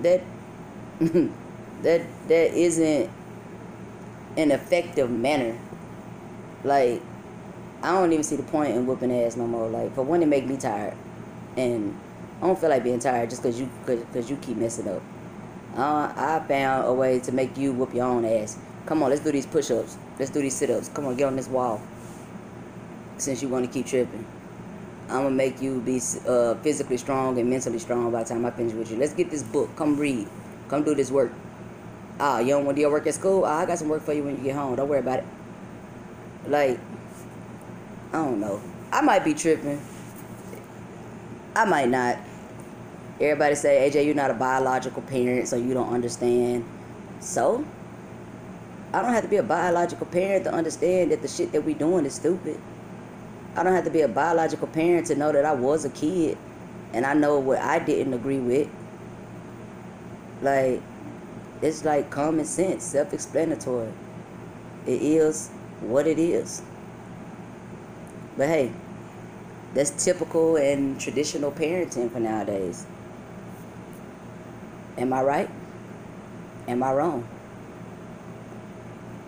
That 0.00 0.22
that 1.82 2.02
that 2.28 2.54
isn't 2.54 3.10
an 4.36 4.50
effective 4.50 5.10
manner. 5.10 5.56
Like 6.64 7.00
I 7.82 7.92
don't 7.92 8.12
even 8.12 8.24
see 8.24 8.36
the 8.36 8.42
point 8.42 8.74
in 8.74 8.86
whooping 8.86 9.12
ass 9.12 9.36
no 9.36 9.46
more. 9.46 9.68
Like 9.68 9.94
for 9.94 10.02
one, 10.02 10.22
it 10.22 10.26
make 10.26 10.46
me 10.46 10.56
tired, 10.56 10.94
and 11.56 11.96
I 12.42 12.46
don't 12.46 12.58
feel 12.58 12.70
like 12.70 12.82
being 12.82 12.98
tired 12.98 13.30
just 13.30 13.42
cause 13.42 13.60
you 13.60 13.68
cause, 13.86 14.00
cause 14.12 14.28
you 14.28 14.36
keep 14.36 14.56
messing 14.56 14.88
up. 14.88 15.02
Uh, 15.76 16.12
I 16.16 16.44
found 16.48 16.88
a 16.88 16.92
way 16.92 17.20
to 17.20 17.30
make 17.30 17.56
you 17.56 17.72
whoop 17.72 17.94
your 17.94 18.06
own 18.06 18.24
ass. 18.24 18.58
Come 18.86 19.02
on, 19.02 19.10
let's 19.10 19.22
do 19.22 19.30
these 19.30 19.46
push-ups. 19.46 19.96
Let's 20.18 20.30
do 20.30 20.40
these 20.40 20.56
sit-ups. 20.56 20.88
Come 20.88 21.04
on, 21.04 21.14
get 21.14 21.26
on 21.26 21.36
this 21.36 21.46
wall. 21.46 21.80
Since 23.18 23.42
you 23.42 23.48
want 23.48 23.66
to 23.66 23.70
keep 23.70 23.86
tripping, 23.86 24.26
I'm 25.08 25.22
gonna 25.22 25.30
make 25.30 25.62
you 25.62 25.80
be 25.80 26.00
uh, 26.26 26.54
physically 26.56 26.96
strong 26.96 27.38
and 27.38 27.48
mentally 27.48 27.78
strong 27.78 28.10
by 28.10 28.24
the 28.24 28.30
time 28.30 28.44
I 28.44 28.50
finish 28.50 28.72
with 28.72 28.90
you. 28.90 28.96
Let's 28.96 29.12
get 29.14 29.30
this 29.30 29.42
book. 29.42 29.76
Come 29.76 29.96
read. 29.96 30.26
Come 30.68 30.84
do 30.84 30.94
this 30.94 31.10
work. 31.10 31.32
Ah, 32.20 32.40
you 32.40 32.48
don't 32.48 32.64
want 32.64 32.76
to 32.76 32.80
do 32.80 32.82
your 32.82 32.90
work 32.90 33.06
at 33.06 33.14
school? 33.14 33.44
Ah, 33.44 33.60
I 33.60 33.66
got 33.66 33.78
some 33.78 33.88
work 33.88 34.02
for 34.02 34.12
you 34.12 34.24
when 34.24 34.36
you 34.36 34.42
get 34.42 34.56
home. 34.56 34.76
Don't 34.76 34.88
worry 34.88 35.00
about 35.00 35.20
it. 35.20 35.24
Like, 36.46 36.78
I 38.12 38.16
don't 38.16 38.40
know. 38.40 38.60
I 38.92 39.00
might 39.00 39.24
be 39.24 39.34
tripping. 39.34 39.80
I 41.54 41.64
might 41.64 41.88
not. 41.88 42.18
Everybody 43.20 43.54
say, 43.54 43.90
AJ, 43.90 44.06
you're 44.06 44.14
not 44.14 44.30
a 44.30 44.34
biological 44.34 45.02
parent, 45.02 45.48
so 45.48 45.56
you 45.56 45.74
don't 45.74 45.92
understand. 45.92 46.64
So, 47.20 47.64
I 48.92 49.02
don't 49.02 49.12
have 49.12 49.24
to 49.24 49.28
be 49.28 49.36
a 49.36 49.42
biological 49.42 50.06
parent 50.06 50.44
to 50.44 50.52
understand 50.52 51.12
that 51.12 51.20
the 51.20 51.28
shit 51.28 51.52
that 51.52 51.64
we 51.64 51.74
doing 51.74 52.06
is 52.06 52.14
stupid. 52.14 52.60
I 53.56 53.62
don't 53.62 53.74
have 53.74 53.84
to 53.84 53.90
be 53.90 54.02
a 54.02 54.08
biological 54.08 54.68
parent 54.68 55.08
to 55.08 55.16
know 55.16 55.32
that 55.32 55.44
I 55.44 55.52
was 55.52 55.84
a 55.84 55.90
kid 55.90 56.38
and 56.92 57.04
I 57.04 57.12
know 57.14 57.38
what 57.38 57.58
I 57.58 57.80
didn't 57.80 58.14
agree 58.14 58.38
with. 58.38 58.68
Like, 60.42 60.80
it's 61.62 61.84
like 61.84 62.10
common 62.10 62.44
sense, 62.44 62.84
self 62.84 63.12
explanatory. 63.12 63.92
It 64.86 65.02
is 65.02 65.48
what 65.80 66.06
it 66.06 66.18
is. 66.18 66.62
But 68.36 68.48
hey, 68.48 68.72
that's 69.74 69.90
typical 70.04 70.56
and 70.56 71.00
traditional 71.00 71.50
parenting 71.50 72.10
for 72.10 72.20
nowadays. 72.20 72.86
Am 74.96 75.12
I 75.12 75.22
right? 75.22 75.50
Am 76.68 76.82
I 76.82 76.92
wrong? 76.92 77.26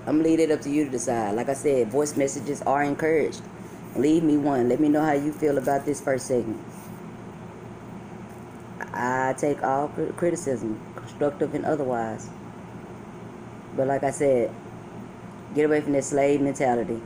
I'm 0.06 0.16
gonna 0.18 0.28
leave 0.28 0.40
it 0.40 0.50
up 0.50 0.62
to 0.62 0.70
you 0.70 0.84
to 0.84 0.90
decide. 0.90 1.34
Like 1.34 1.48
I 1.48 1.54
said, 1.54 1.88
voice 1.88 2.16
messages 2.16 2.62
are 2.62 2.82
encouraged. 2.82 3.42
Leave 3.96 4.22
me 4.22 4.36
one. 4.36 4.68
Let 4.68 4.80
me 4.80 4.88
know 4.88 5.02
how 5.04 5.12
you 5.12 5.32
feel 5.32 5.58
about 5.58 5.84
this 5.84 6.00
first 6.00 6.26
segment. 6.26 6.60
I 9.00 9.32
take 9.32 9.62
all 9.62 9.88
criticism, 10.16 10.78
constructive 10.94 11.54
and 11.54 11.64
otherwise. 11.64 12.28
But 13.74 13.86
like 13.86 14.04
I 14.04 14.10
said, 14.10 14.50
get 15.54 15.64
away 15.64 15.80
from 15.80 15.92
that 15.92 16.04
slave 16.04 16.42
mentality 16.42 17.00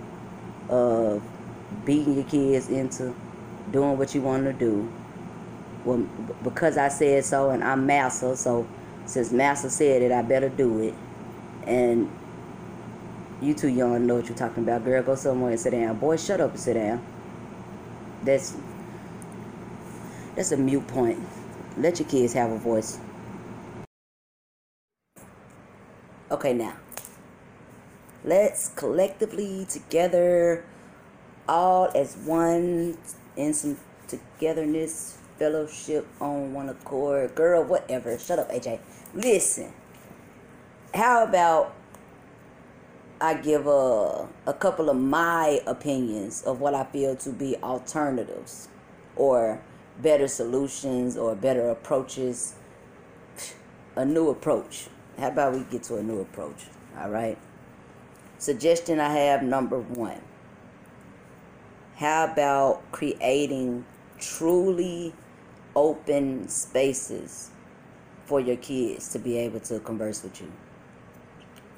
of 0.69 1.23
beating 1.85 2.15
your 2.15 2.25
kids 2.25 2.69
into 2.69 3.15
doing 3.71 3.97
what 3.97 4.13
you 4.13 4.23
want 4.23 4.45
to 4.45 4.53
do. 4.53 4.91
Well, 5.85 5.99
because 6.43 6.79
I 6.79 6.89
said 6.89 7.25
so 7.25 7.51
and 7.51 7.63
I'm 7.63 7.87
master, 7.87 8.35
so 8.35 8.67
since 9.07 9.31
master 9.31 9.69
said 9.69 10.03
it, 10.03 10.11
I 10.11 10.23
better 10.23 10.49
do 10.49 10.81
it. 10.81 10.95
And 11.67 12.11
you 13.41 13.55
too 13.55 13.69
young 13.69 14.07
know 14.07 14.17
what 14.17 14.29
you're 14.29 14.37
talking 14.37 14.65
about. 14.65 14.85
Girl, 14.85 15.03
go 15.03 15.15
somewhere 15.15 15.53
and 15.53 15.61
sit 15.61 15.71
down. 15.71 15.97
Boy, 15.99 16.17
shut 16.17 16.41
up 16.41 16.51
and 16.51 16.61
sit 16.61 16.75
down. 16.75 17.05
That's 18.25 18.57
that's 20.35 20.51
a 20.51 20.57
mute 20.57 20.89
point. 20.89 21.21
Let 21.77 21.99
your 21.99 22.09
kids 22.09 22.33
have 22.35 22.51
a 22.51 22.59
voice. 22.59 22.99
Okay, 26.31 26.53
now. 26.53 26.77
Let's 28.25 28.69
collectively 28.71 29.67
together, 29.69 30.65
all 31.49 31.91
as 31.95 32.17
one, 32.17 32.97
in 33.37 33.53
some 33.55 33.77
togetherness, 34.07 35.19
fellowship 35.39 36.07
on 36.21 36.55
one 36.55 36.69
accord. 36.69 37.35
Girl, 37.35 37.65
whatever. 37.65 38.19
Shut 38.19 38.39
up, 38.39 38.51
AJ. 38.51 38.81
Listen. 39.13 39.73
How 40.95 41.25
about 41.25 41.75
I 43.21 43.35
give 43.35 43.67
a, 43.67 44.29
a 44.47 44.53
couple 44.53 44.91
of 44.91 44.97
my 44.97 45.61
opinions 45.67 46.43
of 46.43 46.61
what 46.61 46.75
I 46.75 46.85
feel 46.85 47.17
to 47.17 47.31
be 47.31 47.57
alternatives 47.63 48.69
or 49.17 49.61
better 50.01 50.29
solutions 50.29 51.17
or 51.17 51.35
better 51.35 51.71
approaches, 51.71 52.55
a 53.97 54.05
new 54.05 54.29
approach. 54.31 54.89
How 55.19 55.29
about 55.29 55.55
we 55.55 55.65
get 55.65 55.85
to 55.85 55.97
a 55.97 56.03
new 56.03 56.21
approach? 56.21 56.67
All 56.99 57.11
right. 57.11 57.39
Suggestion 58.39 59.01
I 59.01 59.13
have 59.15 59.43
number 59.43 59.79
one. 59.79 60.21
How 61.97 62.25
about 62.25 62.83
creating 62.91 63.85
truly 64.19 65.15
open 65.77 66.49
spaces 66.49 67.51
for 68.27 68.41
your 68.41 68.57
kids 68.57 69.13
to 69.13 69.19
be 69.19 69.39
able 69.39 69.61
to 69.61 69.79
converse 69.81 70.23
with 70.23 70.41
you? 70.41 70.51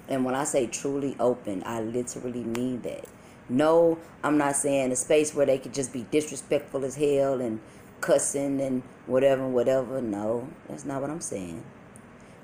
And 0.08 0.25
when 0.25 0.35
I 0.35 0.44
say 0.44 0.66
truly 0.66 1.16
open, 1.20 1.62
I 1.66 1.80
literally 1.80 2.44
mean 2.44 2.80
that. 2.82 3.06
No, 3.49 3.99
I'm 4.25 4.38
not 4.38 4.56
saying 4.56 4.90
a 4.90 4.96
space 4.96 5.35
where 5.35 5.46
they 5.46 5.58
could 5.58 5.75
just 5.75 5.92
be 5.92 6.06
disrespectful 6.11 6.85
as 6.85 6.96
hell 6.96 7.40
and 7.40 7.61
cussing 8.06 8.60
and 8.60 8.84
whatever, 9.06 9.46
whatever. 9.48 10.00
No, 10.00 10.48
that's 10.68 10.84
not 10.84 11.00
what 11.00 11.10
I'm 11.10 11.20
saying. 11.20 11.64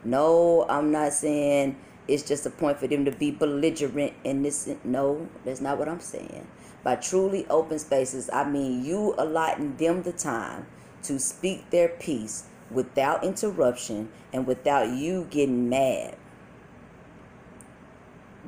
No, 0.04 0.66
I'm 0.68 0.90
not 0.90 1.12
saying 1.12 1.76
it's 2.08 2.24
just 2.24 2.44
a 2.44 2.50
point 2.50 2.78
for 2.78 2.88
them 2.88 3.04
to 3.04 3.12
be 3.12 3.30
belligerent 3.30 4.14
and 4.24 4.44
this. 4.44 4.68
No, 4.82 5.28
that's 5.44 5.60
not 5.60 5.78
what 5.78 5.88
I'm 5.88 6.00
saying. 6.00 6.48
By 6.82 6.96
truly 6.96 7.46
open 7.48 7.78
spaces, 7.78 8.28
I 8.32 8.48
mean 8.48 8.84
you 8.84 9.14
allotting 9.16 9.76
them 9.76 10.02
the 10.02 10.12
time 10.12 10.66
to 11.04 11.20
speak 11.20 11.70
their 11.70 11.88
piece 11.88 12.44
without 12.72 13.22
interruption 13.22 14.10
and 14.32 14.46
without 14.48 14.88
you 14.88 15.28
getting 15.30 15.68
mad. 15.68 16.16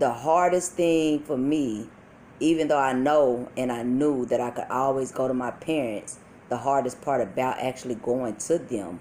The 0.00 0.12
hardest 0.12 0.72
thing 0.72 1.20
for 1.20 1.38
me, 1.38 1.86
even 2.40 2.66
though 2.66 2.80
I 2.80 2.92
know 2.92 3.48
and 3.56 3.70
I 3.70 3.84
knew 3.84 4.26
that 4.26 4.40
I 4.40 4.50
could 4.50 4.66
always 4.68 5.12
go 5.12 5.28
to 5.28 5.34
my 5.34 5.52
parents, 5.52 6.18
the 6.54 6.58
hardest 6.58 7.02
part 7.02 7.20
about 7.20 7.58
actually 7.58 7.96
going 7.96 8.36
to 8.36 8.58
them 8.58 9.00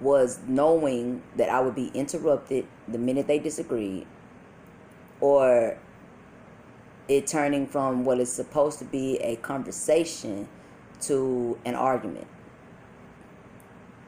was 0.00 0.40
knowing 0.48 1.22
that 1.36 1.50
I 1.50 1.60
would 1.60 1.74
be 1.74 1.88
interrupted 1.88 2.66
the 2.88 2.96
minute 2.96 3.26
they 3.26 3.38
disagreed 3.38 4.06
or 5.20 5.76
it 7.08 7.26
turning 7.26 7.66
from 7.66 8.06
what 8.06 8.18
is 8.20 8.32
supposed 8.32 8.78
to 8.78 8.86
be 8.86 9.18
a 9.18 9.36
conversation 9.36 10.48
to 11.02 11.58
an 11.66 11.74
argument 11.74 12.26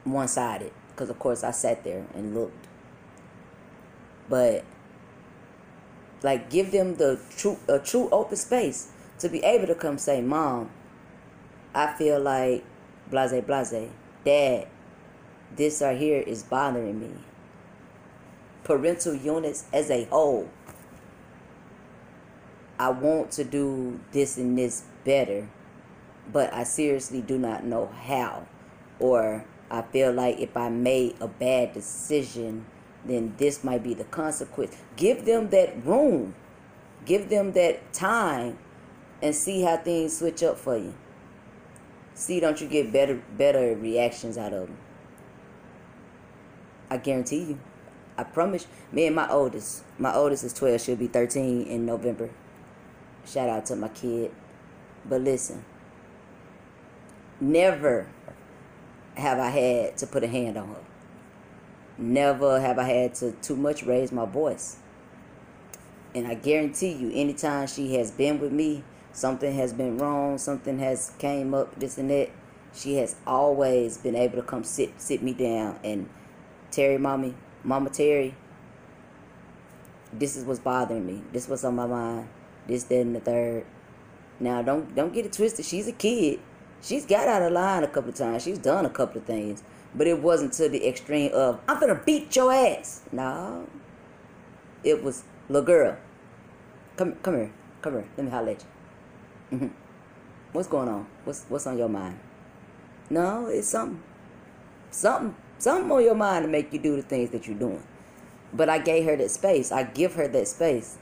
one 0.05 0.27
sided 0.27 0.71
because 0.89 1.11
of 1.11 1.19
course 1.19 1.43
I 1.43 1.51
sat 1.51 1.83
there 1.83 2.03
and 2.15 2.33
looked. 2.33 2.65
But 4.27 4.65
like 6.23 6.49
give 6.49 6.71
them 6.71 6.95
the 6.95 7.19
true 7.37 7.59
a 7.69 7.77
true 7.77 8.09
open 8.11 8.37
space 8.37 8.91
to 9.19 9.29
be 9.29 9.43
able 9.43 9.67
to 9.67 9.75
come 9.75 9.99
say 9.99 10.19
mom 10.19 10.71
I 11.75 11.93
feel 11.93 12.19
like 12.19 12.63
blase 13.11 13.39
blase 13.45 13.89
dad 14.23 14.67
this 15.55 15.81
right 15.81 15.97
here 15.97 16.21
is 16.21 16.41
bothering 16.41 16.99
me 16.99 17.11
parental 18.63 19.13
units 19.13 19.65
as 19.71 19.91
a 19.91 20.05
whole 20.05 20.49
I 22.77 22.89
want 22.89 23.31
to 23.31 23.45
do 23.45 24.01
this 24.11 24.37
and 24.37 24.57
this 24.57 24.83
better, 25.05 25.47
but 26.31 26.53
I 26.53 26.63
seriously 26.63 27.21
do 27.21 27.37
not 27.37 27.63
know 27.63 27.87
how. 27.87 28.47
Or 28.99 29.45
I 29.71 29.81
feel 29.81 30.11
like 30.11 30.39
if 30.39 30.57
I 30.57 30.69
made 30.69 31.15
a 31.21 31.27
bad 31.27 31.73
decision, 31.73 32.65
then 33.05 33.33
this 33.37 33.63
might 33.63 33.83
be 33.83 33.93
the 33.93 34.03
consequence. 34.03 34.75
Give 34.97 35.23
them 35.23 35.49
that 35.51 35.85
room, 35.85 36.35
give 37.05 37.29
them 37.29 37.53
that 37.53 37.93
time, 37.93 38.57
and 39.21 39.33
see 39.33 39.61
how 39.61 39.77
things 39.77 40.17
switch 40.17 40.43
up 40.43 40.57
for 40.57 40.77
you. 40.77 40.93
See, 42.15 42.39
don't 42.39 42.59
you 42.61 42.67
get 42.67 42.91
better 42.91 43.21
better 43.37 43.75
reactions 43.75 44.37
out 44.37 44.53
of 44.53 44.67
them? 44.67 44.77
I 46.89 46.97
guarantee 46.97 47.43
you. 47.43 47.59
I 48.17 48.23
promise. 48.23 48.67
Me 48.91 49.05
and 49.05 49.15
my 49.15 49.29
oldest, 49.29 49.83
my 49.99 50.13
oldest 50.13 50.45
is 50.45 50.53
twelve. 50.53 50.79
She'll 50.79 50.95
be 50.95 51.07
thirteen 51.07 51.63
in 51.63 51.85
November. 51.85 52.29
Shout 53.25 53.49
out 53.49 53.65
to 53.65 53.75
my 53.75 53.89
kid. 53.89 54.31
But 55.03 55.21
listen, 55.21 55.65
never 57.41 58.07
have 59.15 59.37
I 59.37 59.49
had 59.49 59.97
to 59.97 60.07
put 60.07 60.23
a 60.23 60.27
hand 60.27 60.57
on 60.57 60.69
her. 60.69 60.83
Never 61.97 62.61
have 62.61 62.79
I 62.79 62.83
had 62.83 63.15
to 63.15 63.33
too 63.33 63.57
much 63.57 63.83
raise 63.83 64.11
my 64.13 64.25
voice. 64.25 64.77
And 66.13 66.27
I 66.27 66.35
guarantee 66.35 66.93
you, 66.93 67.11
anytime 67.13 67.67
she 67.67 67.95
has 67.95 68.09
been 68.09 68.39
with 68.39 68.53
me, 68.53 68.83
something 69.15 69.55
has 69.55 69.73
been 69.73 69.97
wrong, 69.97 70.37
something 70.37 70.77
has 70.79 71.11
came 71.17 71.53
up, 71.53 71.79
this 71.79 71.97
and 71.97 72.09
that, 72.11 72.29
she 72.73 72.95
has 72.97 73.15
always 73.25 73.97
been 73.97 74.15
able 74.15 74.35
to 74.35 74.43
come 74.43 74.63
sit 74.63 75.01
sit 75.01 75.23
me 75.23 75.33
down 75.33 75.79
and 75.83 76.09
Terry, 76.71 76.97
mommy, 76.97 77.33
Mama 77.63 77.89
Terry, 77.89 78.35
this 80.11 80.35
is 80.35 80.43
what's 80.43 80.59
bothering 80.59 81.05
me. 81.05 81.21
This 81.31 81.47
was 81.47 81.63
on 81.63 81.75
my 81.75 81.87
mind 81.87 82.27
this, 82.67 82.83
that, 82.85 83.01
and 83.01 83.15
the 83.15 83.19
third. 83.19 83.65
Now, 84.39 84.61
don't 84.61 84.93
don't 84.95 85.13
get 85.13 85.25
it 85.25 85.33
twisted. 85.33 85.65
She's 85.65 85.87
a 85.87 85.91
kid. 85.91 86.39
She's 86.81 87.05
got 87.05 87.27
out 87.27 87.41
of 87.41 87.51
line 87.53 87.83
a 87.83 87.87
couple 87.87 88.09
of 88.09 88.15
times. 88.15 88.43
She's 88.43 88.59
done 88.59 88.85
a 88.85 88.89
couple 88.89 89.19
of 89.19 89.25
things, 89.25 89.63
but 89.93 90.07
it 90.07 90.21
wasn't 90.21 90.53
to 90.53 90.69
the 90.69 90.87
extreme 90.87 91.31
of 91.33 91.59
I'm 91.67 91.79
gonna 91.79 92.01
beat 92.05 92.35
your 92.35 92.51
ass. 92.51 93.01
No, 93.11 93.67
it 94.83 95.03
was 95.03 95.23
little 95.47 95.65
girl. 95.65 95.97
Come 96.97 97.13
come 97.23 97.35
here, 97.35 97.51
come 97.81 97.93
here. 97.93 98.07
Let 98.17 98.25
me 98.25 98.31
holler 98.31 98.51
at 98.51 98.61
you. 98.61 98.74
What's 100.51 100.67
going 100.67 100.89
on? 100.89 101.05
What's 101.23 101.45
what's 101.49 101.67
on 101.67 101.77
your 101.77 101.89
mind? 101.89 102.19
No, 103.09 103.47
it's 103.47 103.67
something, 103.67 104.01
something, 104.91 105.35
something 105.59 105.91
on 105.91 106.03
your 106.03 106.15
mind 106.15 106.45
to 106.45 106.49
make 106.49 106.73
you 106.73 106.79
do 106.79 106.95
the 106.95 107.01
things 107.01 107.29
that 107.31 107.47
you're 107.47 107.57
doing. 107.57 107.83
But 108.53 108.69
I 108.69 108.79
gave 108.79 109.05
her 109.05 109.15
that 109.17 109.31
space. 109.31 109.71
I 109.71 109.83
give 109.83 110.15
her 110.15 110.27
that 110.27 110.47
space 110.47 110.97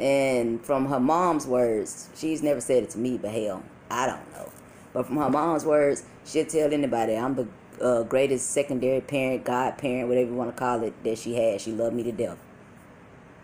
and 0.00 0.64
from 0.64 0.86
her 0.86 0.98
mom's 0.98 1.46
words, 1.46 2.08
she's 2.16 2.42
never 2.42 2.60
said 2.60 2.84
it 2.84 2.90
to 2.90 2.98
me, 2.98 3.18
but 3.18 3.30
hell, 3.30 3.62
I 3.90 4.06
don't 4.06 4.32
know. 4.32 4.50
But 4.94 5.06
from 5.06 5.18
her 5.18 5.28
mom's 5.28 5.64
words, 5.64 6.04
she'll 6.24 6.46
tell 6.46 6.72
anybody 6.72 7.16
I'm 7.16 7.34
the 7.34 7.46
uh, 7.80 8.02
greatest 8.04 8.50
secondary 8.50 9.02
parent, 9.02 9.44
godparent, 9.44 10.08
whatever 10.08 10.30
you 10.30 10.34
want 10.34 10.56
to 10.56 10.58
call 10.58 10.82
it, 10.84 11.04
that 11.04 11.18
she 11.18 11.34
had. 11.34 11.60
She 11.60 11.72
loved 11.72 11.94
me 11.94 12.02
to 12.04 12.12
death. 12.12 12.38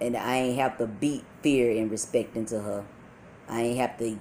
And 0.01 0.17
I 0.17 0.37
ain't 0.37 0.59
have 0.59 0.79
to 0.79 0.87
beat 0.87 1.25
fear 1.43 1.71
and 1.71 1.91
respect 1.91 2.37
into 2.37 2.61
her. 2.61 2.85
I 3.49 3.63
ain't 3.63 3.79
have 3.79 3.99
to 3.99 4.19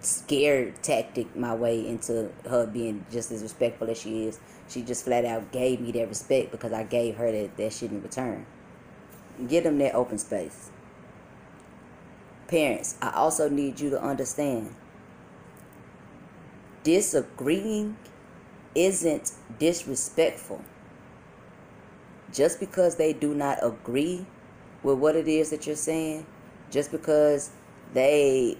scare 0.00 0.70
tactic 0.82 1.34
my 1.34 1.54
way 1.54 1.86
into 1.86 2.30
her 2.48 2.66
being 2.66 3.04
just 3.10 3.30
as 3.32 3.42
respectful 3.42 3.90
as 3.90 3.98
she 3.98 4.26
is. 4.26 4.38
She 4.68 4.82
just 4.82 5.04
flat 5.04 5.24
out 5.24 5.50
gave 5.50 5.80
me 5.80 5.92
that 5.92 6.08
respect 6.08 6.50
because 6.50 6.72
I 6.72 6.84
gave 6.84 7.16
her 7.16 7.32
that, 7.32 7.56
that 7.56 7.72
shit 7.72 7.90
in 7.90 8.02
return. 8.02 8.46
Give 9.48 9.64
them 9.64 9.78
that 9.78 9.94
open 9.94 10.18
space. 10.18 10.70
Parents, 12.48 12.96
I 13.00 13.10
also 13.10 13.48
need 13.48 13.80
you 13.80 13.90
to 13.90 14.02
understand 14.02 14.74
disagreeing 16.82 17.96
isn't 18.74 19.32
disrespectful. 19.58 20.62
Just 22.32 22.60
because 22.60 22.96
they 22.96 23.12
do 23.12 23.34
not 23.34 23.58
agree 23.62 24.26
with 24.82 24.98
what 24.98 25.16
it 25.16 25.28
is 25.28 25.50
that 25.50 25.66
you're 25.66 25.76
saying, 25.76 26.26
just 26.70 26.90
because 26.92 27.50
they 27.94 28.56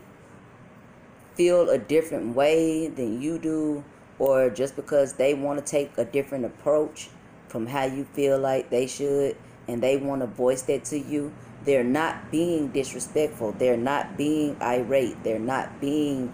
feel 1.34 1.70
a 1.70 1.78
different 1.78 2.34
way 2.34 2.88
than 2.88 3.20
you 3.20 3.38
do, 3.38 3.84
or 4.18 4.50
just 4.50 4.74
because 4.76 5.14
they 5.14 5.34
want 5.34 5.58
to 5.58 5.64
take 5.64 5.96
a 5.96 6.04
different 6.04 6.44
approach 6.44 7.08
from 7.48 7.66
how 7.66 7.84
you 7.84 8.04
feel 8.04 8.38
like 8.38 8.70
they 8.70 8.86
should, 8.86 9.36
and 9.68 9.82
they 9.82 9.96
want 9.96 10.20
to 10.20 10.26
voice 10.26 10.62
that 10.62 10.84
to 10.84 10.98
you, 10.98 11.32
they're 11.64 11.84
not 11.84 12.30
being 12.30 12.68
disrespectful. 12.68 13.52
They're 13.52 13.76
not 13.76 14.16
being 14.16 14.56
irate. 14.62 15.22
They're 15.22 15.38
not 15.38 15.80
being 15.80 16.32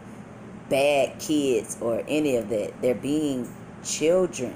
bad 0.69 1.19
kids 1.19 1.77
or 1.81 2.05
any 2.07 2.37
of 2.37 2.49
that. 2.51 2.81
They're 2.81 2.95
being 2.95 3.53
children. 3.83 4.55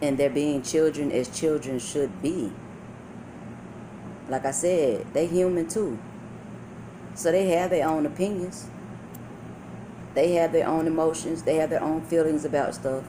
And 0.00 0.18
they're 0.18 0.30
being 0.30 0.62
children 0.62 1.12
as 1.12 1.28
children 1.28 1.78
should 1.78 2.22
be. 2.22 2.52
Like 4.28 4.46
I 4.46 4.50
said, 4.50 5.12
they 5.12 5.26
human 5.26 5.68
too. 5.68 5.98
So 7.14 7.30
they 7.30 7.48
have 7.48 7.70
their 7.70 7.86
own 7.86 8.06
opinions. 8.06 8.68
They 10.14 10.32
have 10.32 10.52
their 10.52 10.66
own 10.66 10.86
emotions. 10.86 11.42
They 11.42 11.56
have 11.56 11.70
their 11.70 11.82
own 11.82 12.02
feelings 12.02 12.44
about 12.44 12.74
stuff. 12.74 13.04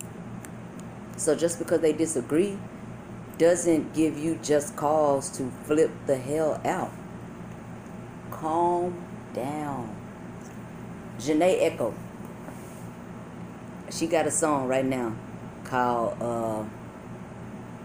So 1.17 1.35
just 1.35 1.59
because 1.59 1.81
they 1.81 1.93
disagree 1.93 2.57
doesn't 3.37 3.93
give 3.93 4.17
you 4.17 4.39
just 4.43 4.75
cause 4.75 5.29
to 5.37 5.51
flip 5.65 5.91
the 6.05 6.17
hell 6.17 6.61
out. 6.65 6.91
Calm 8.31 9.03
down. 9.33 9.95
Jhené 11.19 11.61
Aiko. 11.61 11.93
She 13.89 14.07
got 14.07 14.27
a 14.27 14.31
song 14.31 14.67
right 14.67 14.85
now 14.85 15.15
called 15.65 16.21
uh, 16.21 16.63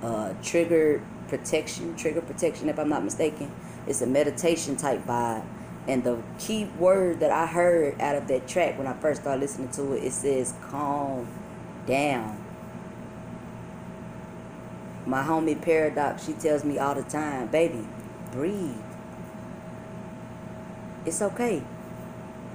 uh, 0.04 0.34
Trigger 0.42 1.02
Protection. 1.28 1.96
Trigger 1.96 2.22
Protection, 2.22 2.68
if 2.68 2.78
I'm 2.78 2.88
not 2.88 3.04
mistaken. 3.04 3.50
It's 3.86 4.00
a 4.00 4.06
meditation 4.06 4.76
type 4.76 5.06
vibe. 5.06 5.44
And 5.88 6.04
the 6.04 6.18
key 6.38 6.66
word 6.78 7.20
that 7.20 7.32
I 7.32 7.46
heard 7.46 8.00
out 8.00 8.16
of 8.16 8.28
that 8.28 8.48
track 8.48 8.78
when 8.78 8.86
I 8.86 8.94
first 8.94 9.22
started 9.22 9.40
listening 9.40 9.70
to 9.72 9.94
it, 9.94 10.04
it 10.04 10.12
says 10.12 10.54
calm 10.70 11.28
down 11.86 12.38
my 15.06 15.22
homie 15.24 15.60
Paradox, 15.60 16.26
she 16.26 16.34
tells 16.34 16.64
me 16.64 16.78
all 16.78 16.94
the 16.94 17.02
time, 17.02 17.48
baby, 17.48 17.86
breathe. 18.32 18.76
It's 21.06 21.22
okay. 21.22 21.62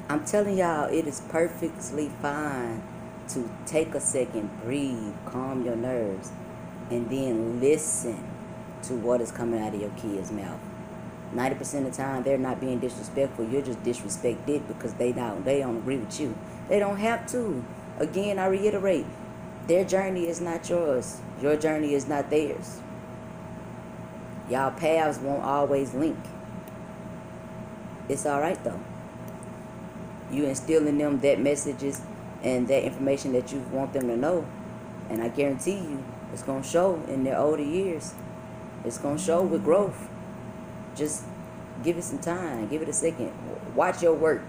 I'm 0.10 0.26
telling 0.26 0.58
y'all, 0.58 0.86
it 0.94 1.08
is 1.08 1.22
perfectly 1.30 2.10
fine 2.22 2.84
to 3.30 3.50
take 3.66 3.96
a 3.96 4.02
second, 4.02 4.50
breathe, 4.64 5.14
calm 5.26 5.66
your 5.66 5.76
nerves, 5.78 6.32
and 6.92 7.10
then 7.10 7.60
listen. 7.62 8.24
to 8.84 8.96
what 8.96 9.22
is 9.22 9.32
coming 9.32 9.62
out 9.62 9.74
of 9.76 9.82
your 9.82 9.92
kid's 9.92 10.32
mouth. 10.32 10.60
90% 11.34 11.80
of 11.80 11.84
the 11.86 11.92
time 11.92 12.24
they're 12.24 12.38
not 12.38 12.60
being 12.60 12.80
disrespectful. 12.80 13.48
You're 13.48 13.62
just 13.62 13.84
disrespected 13.84 14.68
because 14.68 14.94
they 14.94 15.12
don't 15.12 15.44
they 15.44 15.60
don't 15.60 15.78
agree 15.78 15.98
with 15.98 16.20
you. 16.20 16.36
They 16.70 16.80
don't 16.80 16.98
have 16.98 17.30
to. 17.32 17.64
Again, 18.00 18.40
I 18.40 18.48
reiterate, 18.48 19.06
their 19.68 19.86
journey 19.86 20.28
is 20.28 20.42
not 20.42 20.68
yours. 20.70 21.22
Your 21.42 21.56
journey 21.56 21.94
is 21.94 22.08
not 22.08 22.30
theirs. 22.30 22.80
Y'all 24.50 24.72
paths 24.72 25.20
won't 25.20 25.44
always 25.44 25.94
link. 25.94 26.18
It's 28.10 28.26
alright 28.26 28.62
though. 28.64 28.80
You 30.32 30.46
instill 30.46 30.88
in 30.88 30.98
them 30.98 31.20
that 31.20 31.40
messages 31.40 32.02
and 32.44 32.68
that 32.68 32.84
information 32.84 33.32
that 33.34 33.52
you 33.52 33.60
want 33.72 33.94
them 33.94 34.08
to 34.08 34.18
know. 34.18 34.46
And 35.10 35.22
I 35.22 35.30
guarantee 35.30 35.78
you, 35.78 36.04
it's 36.34 36.44
going 36.44 36.64
to 36.64 36.68
show 36.68 37.02
in 37.08 37.24
their 37.24 37.38
older 37.38 37.64
years. 37.64 38.14
It's 38.84 38.98
going 38.98 39.18
to 39.18 39.24
show 39.24 39.44
with 39.44 39.64
growth. 39.64 40.10
Just 40.96 41.24
give 41.84 41.98
it 41.98 42.04
some 42.04 42.20
time. 42.20 42.68
Give 42.68 42.82
it 42.82 42.90
a 42.90 42.94
second. 42.94 43.32
Watch 43.76 44.02
your 44.02 44.14
work 44.14 44.42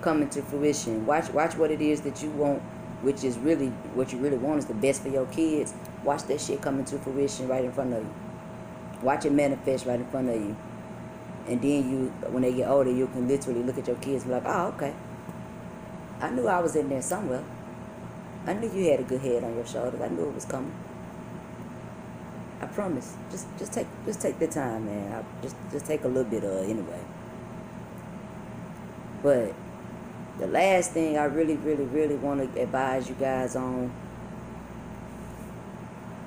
come 0.00 0.22
into 0.22 0.42
fruition. 0.42 1.06
Watch 1.06 1.30
watch 1.30 1.56
what 1.56 1.70
it 1.70 1.80
is 1.80 2.00
that 2.02 2.22
you 2.22 2.30
want, 2.30 2.60
which 3.02 3.24
is 3.24 3.38
really 3.38 3.68
what 3.94 4.12
you 4.12 4.18
really 4.18 4.36
want 4.36 4.58
is 4.58 4.66
the 4.66 4.74
best 4.74 5.02
for 5.02 5.08
your 5.08 5.26
kids. 5.26 5.74
Watch 6.04 6.24
that 6.24 6.40
shit 6.40 6.62
come 6.62 6.78
into 6.78 6.98
fruition 6.98 7.48
right 7.48 7.64
in 7.64 7.72
front 7.72 7.92
of 7.92 8.02
you. 8.02 8.10
Watch 9.02 9.24
it 9.24 9.32
manifest 9.32 9.86
right 9.86 10.00
in 10.00 10.06
front 10.06 10.28
of 10.28 10.36
you. 10.36 10.56
And 11.48 11.62
then 11.62 11.90
you, 11.90 12.06
when 12.30 12.42
they 12.42 12.52
get 12.52 12.68
older, 12.68 12.90
you 12.90 13.06
can 13.08 13.28
literally 13.28 13.62
look 13.62 13.78
at 13.78 13.86
your 13.86 13.96
kids 13.96 14.24
and 14.24 14.32
be 14.32 14.34
like, 14.34 14.42
oh, 14.46 14.68
okay. 14.68 14.94
I 16.20 16.30
knew 16.30 16.48
I 16.48 16.60
was 16.60 16.74
in 16.74 16.88
there 16.88 17.02
somewhere. 17.02 17.44
I 18.46 18.54
knew 18.54 18.70
you 18.72 18.90
had 18.90 19.00
a 19.00 19.04
good 19.04 19.20
head 19.20 19.44
on 19.44 19.54
your 19.54 19.66
shoulders. 19.66 20.00
I 20.00 20.08
knew 20.08 20.28
it 20.28 20.34
was 20.34 20.44
coming. 20.44 20.72
I 22.66 22.72
promise. 22.74 23.16
Just 23.30 23.46
just 23.58 23.72
take 23.72 23.86
just 24.04 24.20
take 24.20 24.38
the 24.38 24.46
time, 24.46 24.86
man. 24.86 25.12
I, 25.12 25.42
just 25.42 25.56
just 25.70 25.86
take 25.86 26.04
a 26.04 26.08
little 26.08 26.30
bit 26.30 26.42
of 26.42 26.64
anyway. 26.64 27.00
But 29.22 29.54
the 30.38 30.46
last 30.46 30.92
thing 30.92 31.16
I 31.16 31.24
really, 31.24 31.56
really, 31.56 31.84
really 31.84 32.16
want 32.16 32.54
to 32.54 32.60
advise 32.60 33.08
you 33.08 33.14
guys 33.14 33.56
on 33.56 33.92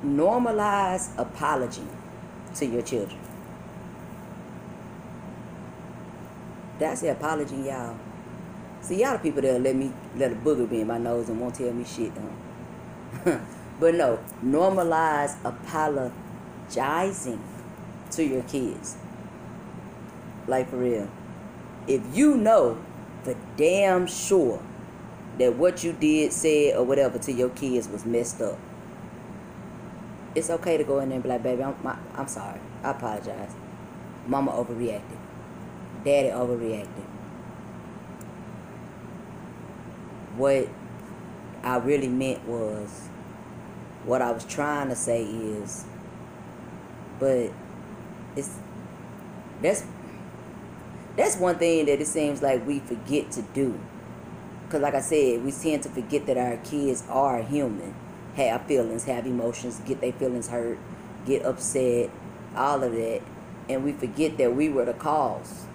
normalize 0.03 1.17
apology 1.17 1.87
to 2.55 2.65
your 2.65 2.81
children. 2.81 3.19
That's 6.79 7.01
the 7.01 7.11
apology, 7.11 7.57
y'all. 7.57 7.97
See, 8.81 9.01
y'all 9.01 9.13
the 9.13 9.19
people 9.19 9.41
that'll 9.41 9.59
let 9.59 9.75
me 9.75 9.91
let 10.15 10.31
a 10.31 10.35
booger 10.35 10.69
be 10.69 10.81
in 10.81 10.87
my 10.87 10.97
nose 10.97 11.27
and 11.27 11.39
won't 11.39 11.55
tell 11.55 11.73
me 11.73 11.83
shit. 11.83 12.13
Huh? 13.25 13.39
but 13.79 13.95
no, 13.95 14.19
normalize 14.41 15.35
apologizing 16.69 17.41
to 18.11 18.23
your 18.23 18.43
kids. 18.43 18.97
Like 20.47 20.69
for 20.69 20.77
real. 20.77 21.09
If 21.87 22.01
you 22.15 22.37
know 22.37 22.77
for 23.23 23.35
damn 23.57 24.07
sure 24.07 24.61
that 25.37 25.55
what 25.55 25.83
you 25.83 25.93
did, 25.93 26.33
said, 26.33 26.75
or 26.75 26.83
whatever 26.83 27.17
to 27.19 27.31
your 27.31 27.49
kids 27.49 27.87
was 27.87 28.05
messed 28.05 28.41
up, 28.41 28.57
it's 30.35 30.49
okay 30.49 30.77
to 30.77 30.83
go 30.83 30.99
in 30.99 31.09
there 31.09 31.15
and 31.15 31.23
be 31.23 31.29
like, 31.29 31.43
baby, 31.43 31.63
I'm, 31.63 31.75
my, 31.83 31.97
I'm 32.15 32.27
sorry. 32.27 32.59
I 32.83 32.91
apologize. 32.91 33.51
Mama 34.27 34.51
overreacted. 34.51 35.17
Daddy 36.05 36.29
overreacted. 36.29 37.05
What 40.37 40.69
I 41.63 41.77
really 41.77 42.07
meant 42.07 42.47
was, 42.47 43.09
what 44.05 44.21
I 44.21 44.31
was 44.31 44.45
trying 44.45 44.89
to 44.89 44.95
say 44.95 45.23
is, 45.23 45.85
but 47.19 47.51
it's, 48.35 48.57
that's, 49.61 49.83
that's 51.15 51.37
one 51.37 51.57
thing 51.57 51.85
that 51.85 52.01
it 52.01 52.07
seems 52.07 52.41
like 52.41 52.65
we 52.65 52.79
forget 52.79 53.31
to 53.31 53.41
do. 53.41 53.79
Because 54.65 54.81
like 54.81 54.95
I 54.95 55.01
said, 55.01 55.43
we 55.43 55.51
tend 55.51 55.83
to 55.83 55.89
forget 55.89 56.25
that 56.27 56.37
our 56.37 56.57
kids 56.57 57.03
are 57.09 57.41
human 57.41 57.93
have 58.39 58.65
feelings, 58.65 59.03
have 59.05 59.25
emotions, 59.25 59.81
get 59.85 60.01
their 60.01 60.13
feelings 60.13 60.47
hurt, 60.47 60.77
get 61.25 61.45
upset, 61.45 62.09
all 62.55 62.83
of 62.83 62.93
that. 62.93 63.21
And 63.67 63.83
we 63.83 63.91
forget 63.91 64.37
that 64.37 64.55
we 64.55 64.69
were 64.69 64.85
the 64.85 64.93
cause. 64.93 65.65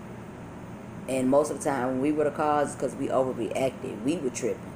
And 1.08 1.28
most 1.28 1.50
of 1.50 1.58
the 1.58 1.64
time, 1.64 2.00
we 2.00 2.10
were 2.10 2.24
the 2.24 2.30
cause, 2.30 2.74
because 2.74 2.94
we 2.94 3.08
overreacted, 3.08 4.02
we 4.04 4.16
were 4.16 4.30
tripping. 4.30 4.72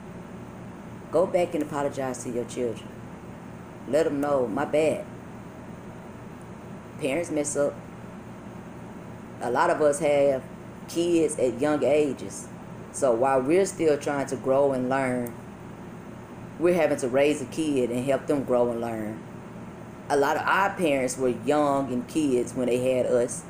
Go 1.10 1.26
back 1.26 1.54
and 1.54 1.62
apologize 1.62 2.22
to 2.24 2.30
your 2.30 2.44
children. 2.44 2.88
Let 3.88 4.04
them 4.04 4.20
know, 4.20 4.46
my 4.46 4.66
bad. 4.66 5.06
Parents 7.00 7.30
mess 7.30 7.56
up. 7.56 7.74
A 9.40 9.50
lot 9.50 9.70
of 9.70 9.80
us 9.80 10.00
have 10.00 10.42
kids 10.88 11.38
at 11.38 11.60
young 11.60 11.84
ages. 11.84 12.48
So 12.92 13.14
while 13.14 13.40
we're 13.40 13.66
still 13.66 13.96
trying 13.96 14.26
to 14.26 14.36
grow 14.36 14.72
and 14.72 14.88
learn, 14.88 15.32
we're 16.58 16.74
having 16.74 16.98
to 16.98 17.08
raise 17.08 17.40
a 17.40 17.44
kid 17.46 17.90
and 17.90 18.04
help 18.04 18.26
them 18.26 18.42
grow 18.42 18.70
and 18.70 18.80
learn. 18.80 19.22
A 20.10 20.16
lot 20.16 20.36
of 20.36 20.42
our 20.42 20.70
parents 20.70 21.16
were 21.16 21.28
young 21.28 21.92
and 21.92 22.08
kids 22.08 22.54
when 22.54 22.66
they 22.66 22.96
had 22.96 23.06
us 23.06 23.44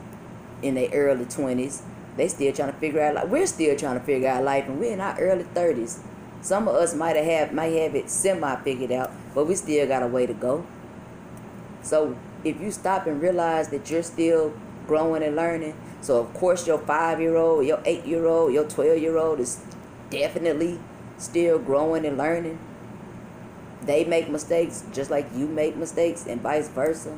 in 0.61 0.74
their 0.74 0.90
early 0.90 1.24
20s. 1.24 1.82
They 2.16 2.28
still 2.28 2.52
trying 2.52 2.72
to 2.72 2.78
figure 2.78 3.00
out 3.00 3.14
life. 3.14 3.28
We're 3.28 3.46
still 3.46 3.76
trying 3.76 3.98
to 3.98 4.04
figure 4.04 4.28
out 4.28 4.42
life, 4.42 4.66
and 4.66 4.78
we're 4.78 4.92
in 4.92 5.00
our 5.00 5.18
early 5.20 5.44
30s. 5.44 6.00
Some 6.40 6.66
of 6.68 6.74
us 6.74 6.94
might 6.94 7.16
have 7.16 7.52
might 7.52 7.72
have 7.74 7.94
it 7.94 8.11
semi 8.11 8.56
figured 8.56 8.92
out, 8.92 9.12
but 9.34 9.46
we 9.46 9.54
still 9.54 9.87
got 9.87 10.02
a 10.02 10.06
way 10.08 10.26
to 10.26 10.34
go. 10.34 10.66
So 11.82 12.16
if 12.44 12.61
you 12.61 12.70
stop 12.70 13.07
and 13.07 13.20
realize 13.20 13.68
that 13.68 13.90
you're 13.90 14.03
still 14.03 14.53
growing 14.87 15.22
and 15.22 15.37
learning, 15.37 15.74
so 16.01 16.20
of 16.20 16.33
course 16.35 16.66
your 16.66 16.79
five 16.79 17.20
year 17.20 17.37
old, 17.37 17.66
your 17.66 17.81
eight 17.85 18.05
year 18.05 18.27
old, 18.27 18.53
your 18.53 18.64
twelve 18.64 18.98
year 18.98 19.16
old 19.16 19.40
is 19.40 19.61
definitely 20.11 20.79
still 21.18 21.59
growing 21.59 22.07
and 22.07 22.16
learning 22.16 22.59
they 23.88 24.05
make 24.05 24.29
mistakes 24.29 24.85
just 24.92 25.11
like 25.11 25.27
you 25.35 25.46
make 25.46 25.74
mistakes 25.77 26.27
and 26.27 26.40
vice 26.40 26.68
versa. 26.68 27.16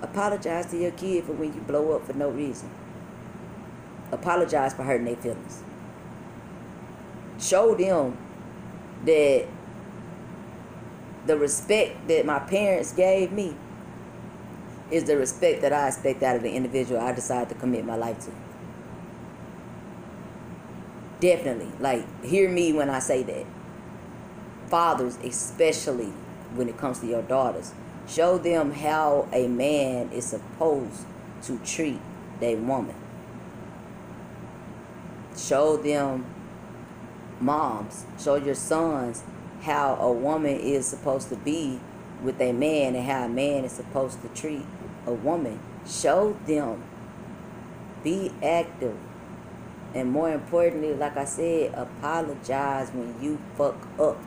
Apologize 0.00 0.66
to 0.66 0.78
your 0.78 0.92
kid 0.92 1.24
for 1.24 1.32
when 1.32 1.52
you 1.52 1.60
blow 1.60 1.96
up 1.96 2.06
for 2.06 2.12
no 2.12 2.28
reason. 2.28 2.70
Apologize 4.10 4.74
for 4.74 4.84
hurting 4.84 5.06
their 5.06 5.16
feelings. 5.16 5.62
Show 7.40 7.74
them 7.74 8.16
that 9.04 9.46
the 11.26 11.36
respect 11.36 12.06
that 12.08 12.26
my 12.26 12.38
parents 12.38 12.92
gave 12.92 13.32
me 13.32 13.56
is 14.92 15.04
the 15.04 15.16
respect 15.16 15.62
that 15.62 15.72
I 15.72 15.88
expect 15.88 16.22
out 16.22 16.36
of 16.36 16.42
the 16.42 16.52
individual 16.52 17.00
I 17.00 17.12
decide 17.12 17.48
to 17.48 17.54
commit 17.54 17.84
my 17.84 17.96
life 17.96 18.18
to. 18.26 18.30
Definitely. 21.20 21.68
Like, 21.80 22.24
hear 22.24 22.48
me 22.48 22.72
when 22.72 22.90
I 22.90 22.98
say 22.98 23.22
that 23.22 23.46
fathers, 24.66 25.18
especially 25.22 26.12
when 26.54 26.68
it 26.68 26.76
comes 26.76 26.98
to 27.00 27.06
your 27.06 27.22
daughters, 27.22 27.72
show 28.08 28.38
them 28.38 28.72
how 28.72 29.28
a 29.32 29.46
man 29.46 30.10
is 30.12 30.26
supposed 30.26 31.04
to 31.42 31.58
treat 31.58 32.00
a 32.40 32.56
woman. 32.56 32.96
Show 35.36 35.76
them, 35.76 36.26
moms, 37.40 38.04
show 38.20 38.34
your 38.34 38.54
sons 38.54 39.22
how 39.62 39.94
a 39.94 40.12
woman 40.12 40.56
is 40.56 40.86
supposed 40.86 41.28
to 41.30 41.36
be 41.36 41.78
with 42.22 42.40
a 42.40 42.52
man 42.52 42.94
and 42.94 43.06
how 43.06 43.24
a 43.24 43.28
man 43.28 43.64
is 43.64 43.72
supposed 43.72 44.20
to 44.22 44.28
treat 44.28 44.64
a 45.06 45.12
woman. 45.12 45.58
Show 45.86 46.36
them. 46.46 46.82
Be 48.02 48.32
active. 48.42 48.96
And 49.94 50.10
more 50.10 50.30
importantly, 50.30 50.94
like 50.94 51.16
I 51.16 51.24
said, 51.24 51.74
apologize 51.74 52.90
when 52.90 53.14
you 53.22 53.38
fuck 53.56 53.76
up 53.98 54.18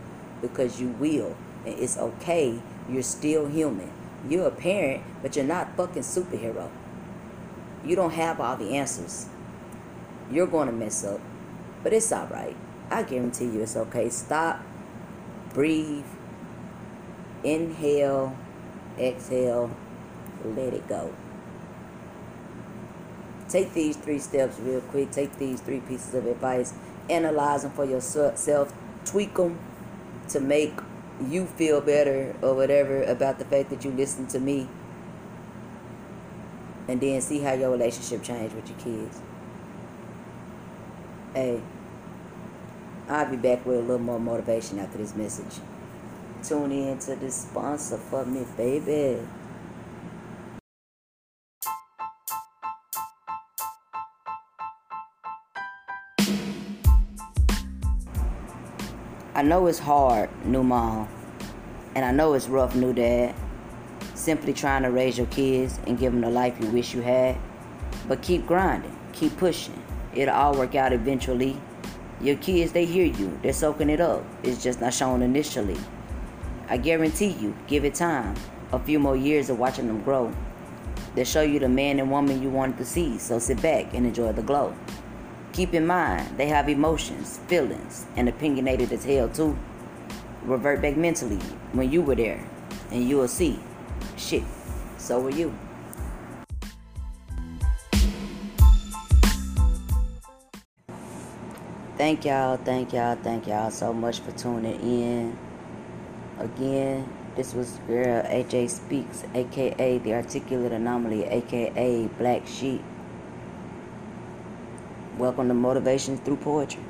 because 0.41 0.79
you 0.79 0.89
will. 0.89 1.35
And 1.65 1.79
it's 1.79 1.97
okay. 1.97 2.61
You're 2.89 3.03
still 3.03 3.47
human. 3.47 3.91
You're 4.29 4.47
a 4.47 4.51
parent, 4.51 5.03
but 5.21 5.35
you're 5.35 5.45
not 5.45 5.75
fucking 5.75 6.03
superhero. 6.03 6.69
You 7.83 7.95
don't 7.95 8.13
have 8.13 8.39
all 8.39 8.57
the 8.57 8.75
answers. 8.75 9.27
You're 10.31 10.47
going 10.47 10.67
to 10.67 10.73
mess 10.73 11.03
up. 11.03 11.19
But 11.83 11.93
it's 11.93 12.11
all 12.11 12.27
right. 12.27 12.55
I 12.89 13.03
guarantee 13.03 13.45
you 13.45 13.61
it's 13.61 13.75
okay. 13.75 14.09
Stop. 14.09 14.61
Breathe. 15.53 16.05
Inhale. 17.43 18.35
Exhale. 18.99 19.69
Let 20.43 20.73
it 20.73 20.87
go. 20.87 21.13
Take 23.47 23.73
these 23.73 23.95
three 23.95 24.19
steps 24.19 24.59
real 24.59 24.81
quick. 24.81 25.11
Take 25.11 25.37
these 25.37 25.61
three 25.61 25.79
pieces 25.79 26.13
of 26.13 26.25
advice. 26.25 26.73
Analyze 27.09 27.63
them 27.63 27.71
for 27.71 27.85
yourself. 27.85 28.73
Tweak 29.05 29.35
them 29.35 29.57
to 30.29 30.39
make 30.39 30.73
you 31.29 31.45
feel 31.45 31.79
better 31.79 32.35
or 32.41 32.53
whatever 32.53 33.03
about 33.03 33.39
the 33.39 33.45
fact 33.45 33.69
that 33.69 33.85
you 33.85 33.91
listen 33.91 34.27
to 34.27 34.39
me 34.39 34.67
and 36.87 36.99
then 37.01 37.21
see 37.21 37.39
how 37.39 37.53
your 37.53 37.71
relationship 37.71 38.21
changed 38.21 38.55
with 38.55 38.69
your 38.69 38.77
kids. 38.79 39.19
Hey, 41.33 41.61
I'll 43.09 43.29
be 43.29 43.37
back 43.37 43.65
with 43.65 43.77
a 43.77 43.81
little 43.81 43.99
more 43.99 44.19
motivation 44.19 44.79
after 44.79 44.97
this 44.97 45.15
message. 45.15 45.61
Tune 46.43 46.71
in 46.71 46.99
to 46.99 47.15
this 47.15 47.43
sponsor 47.43 47.97
for 47.97 48.25
me, 48.25 48.45
baby. 48.55 49.19
I 59.35 59.41
know 59.41 59.67
it's 59.67 59.79
hard, 59.79 60.29
new 60.45 60.63
mom, 60.63 61.09
and 61.93 62.05
I 62.05 62.11
know 62.13 62.35
it's 62.35 62.47
rough, 62.47 62.73
new 62.73 62.93
dad. 62.93 63.35
Simply 64.13 64.53
trying 64.53 64.83
to 64.83 64.91
raise 64.91 65.17
your 65.17 65.27
kids 65.27 65.77
and 65.85 65.99
give 65.99 66.13
them 66.13 66.21
the 66.21 66.29
life 66.29 66.55
you 66.61 66.69
wish 66.69 66.93
you 66.93 67.01
had. 67.01 67.35
But 68.07 68.21
keep 68.21 68.47
grinding, 68.47 68.97
keep 69.11 69.35
pushing. 69.35 69.83
It'll 70.13 70.33
all 70.33 70.57
work 70.57 70.73
out 70.75 70.93
eventually. 70.93 71.59
Your 72.21 72.37
kids, 72.37 72.71
they 72.71 72.85
hear 72.85 73.07
you, 73.07 73.37
they're 73.43 73.51
soaking 73.51 73.89
it 73.89 73.99
up. 73.99 74.23
It's 74.41 74.63
just 74.63 74.79
not 74.79 74.93
shown 74.93 75.21
initially. 75.21 75.77
I 76.69 76.77
guarantee 76.77 77.31
you, 77.37 77.57
give 77.67 77.83
it 77.83 77.95
time, 77.95 78.35
a 78.71 78.79
few 78.79 78.99
more 78.99 79.17
years 79.17 79.49
of 79.49 79.59
watching 79.59 79.87
them 79.87 80.01
grow. 80.01 80.33
They'll 81.13 81.25
show 81.25 81.41
you 81.41 81.59
the 81.59 81.67
man 81.67 81.99
and 81.99 82.09
woman 82.09 82.41
you 82.41 82.49
wanted 82.49 82.77
to 82.77 82.85
see, 82.85 83.17
so 83.17 83.39
sit 83.39 83.61
back 83.61 83.93
and 83.93 84.05
enjoy 84.05 84.31
the 84.31 84.43
glow. 84.43 84.73
Keep 85.55 85.73
in 85.73 85.87
mind, 85.87 86.37
they 86.37 86.47
have 86.47 86.67
emotions, 86.67 87.39
feelings, 87.47 88.05
and 88.17 88.27
opinionated 88.27 88.91
as 88.91 89.05
hell 89.05 89.29
too. 89.29 89.57
Revert 90.43 90.81
back 90.81 90.97
mentally 90.97 91.39
when 91.71 91.89
you 91.89 92.01
were 92.01 92.13
there, 92.13 92.45
and 92.91 93.07
you 93.07 93.15
will 93.15 93.29
see, 93.29 93.57
shit, 94.17 94.43
so 94.97 95.21
were 95.21 95.29
you. 95.29 95.57
Thank 101.95 102.25
y'all, 102.25 102.57
thank 102.57 102.91
y'all, 102.91 103.15
thank 103.15 103.47
y'all 103.47 103.71
so 103.71 103.93
much 103.93 104.19
for 104.19 104.31
tuning 104.31 104.77
in. 104.81 105.37
Again, 106.37 107.07
this 107.37 107.53
was 107.53 107.79
girl 107.87 108.23
AJ 108.23 108.71
Speaks, 108.71 109.23
aka 109.33 109.99
The 109.99 110.15
Articulate 110.15 110.73
Anomaly, 110.73 111.23
aka 111.23 112.07
Black 112.17 112.45
Sheep. 112.45 112.81
Welcome 115.17 115.47
to 115.47 115.53
Motivation 115.53 116.17
Through 116.17 116.35
Poetry. 116.35 116.83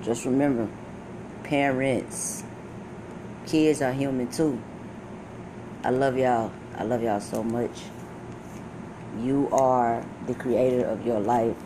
Just 0.00 0.24
remember, 0.24 0.66
parents, 1.42 2.42
kids 3.46 3.82
are 3.82 3.92
human 3.92 4.30
too. 4.30 4.62
I 5.84 5.90
love 5.90 6.16
y'all. 6.16 6.52
I 6.74 6.84
love 6.84 7.02
y'all 7.02 7.20
so 7.20 7.42
much. 7.42 7.82
You 9.20 9.50
are 9.52 10.02
the 10.26 10.32
creator 10.32 10.86
of 10.86 11.04
your 11.04 11.20
life. 11.20 11.58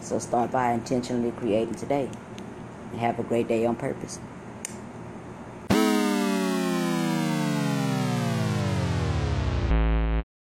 So 0.00 0.20
start 0.20 0.52
by 0.52 0.70
intentionally 0.70 1.32
creating 1.32 1.74
today. 1.74 2.08
And 2.92 3.00
have 3.00 3.18
a 3.18 3.24
great 3.24 3.48
day 3.48 3.66
on 3.66 3.74
purpose. 3.74 4.20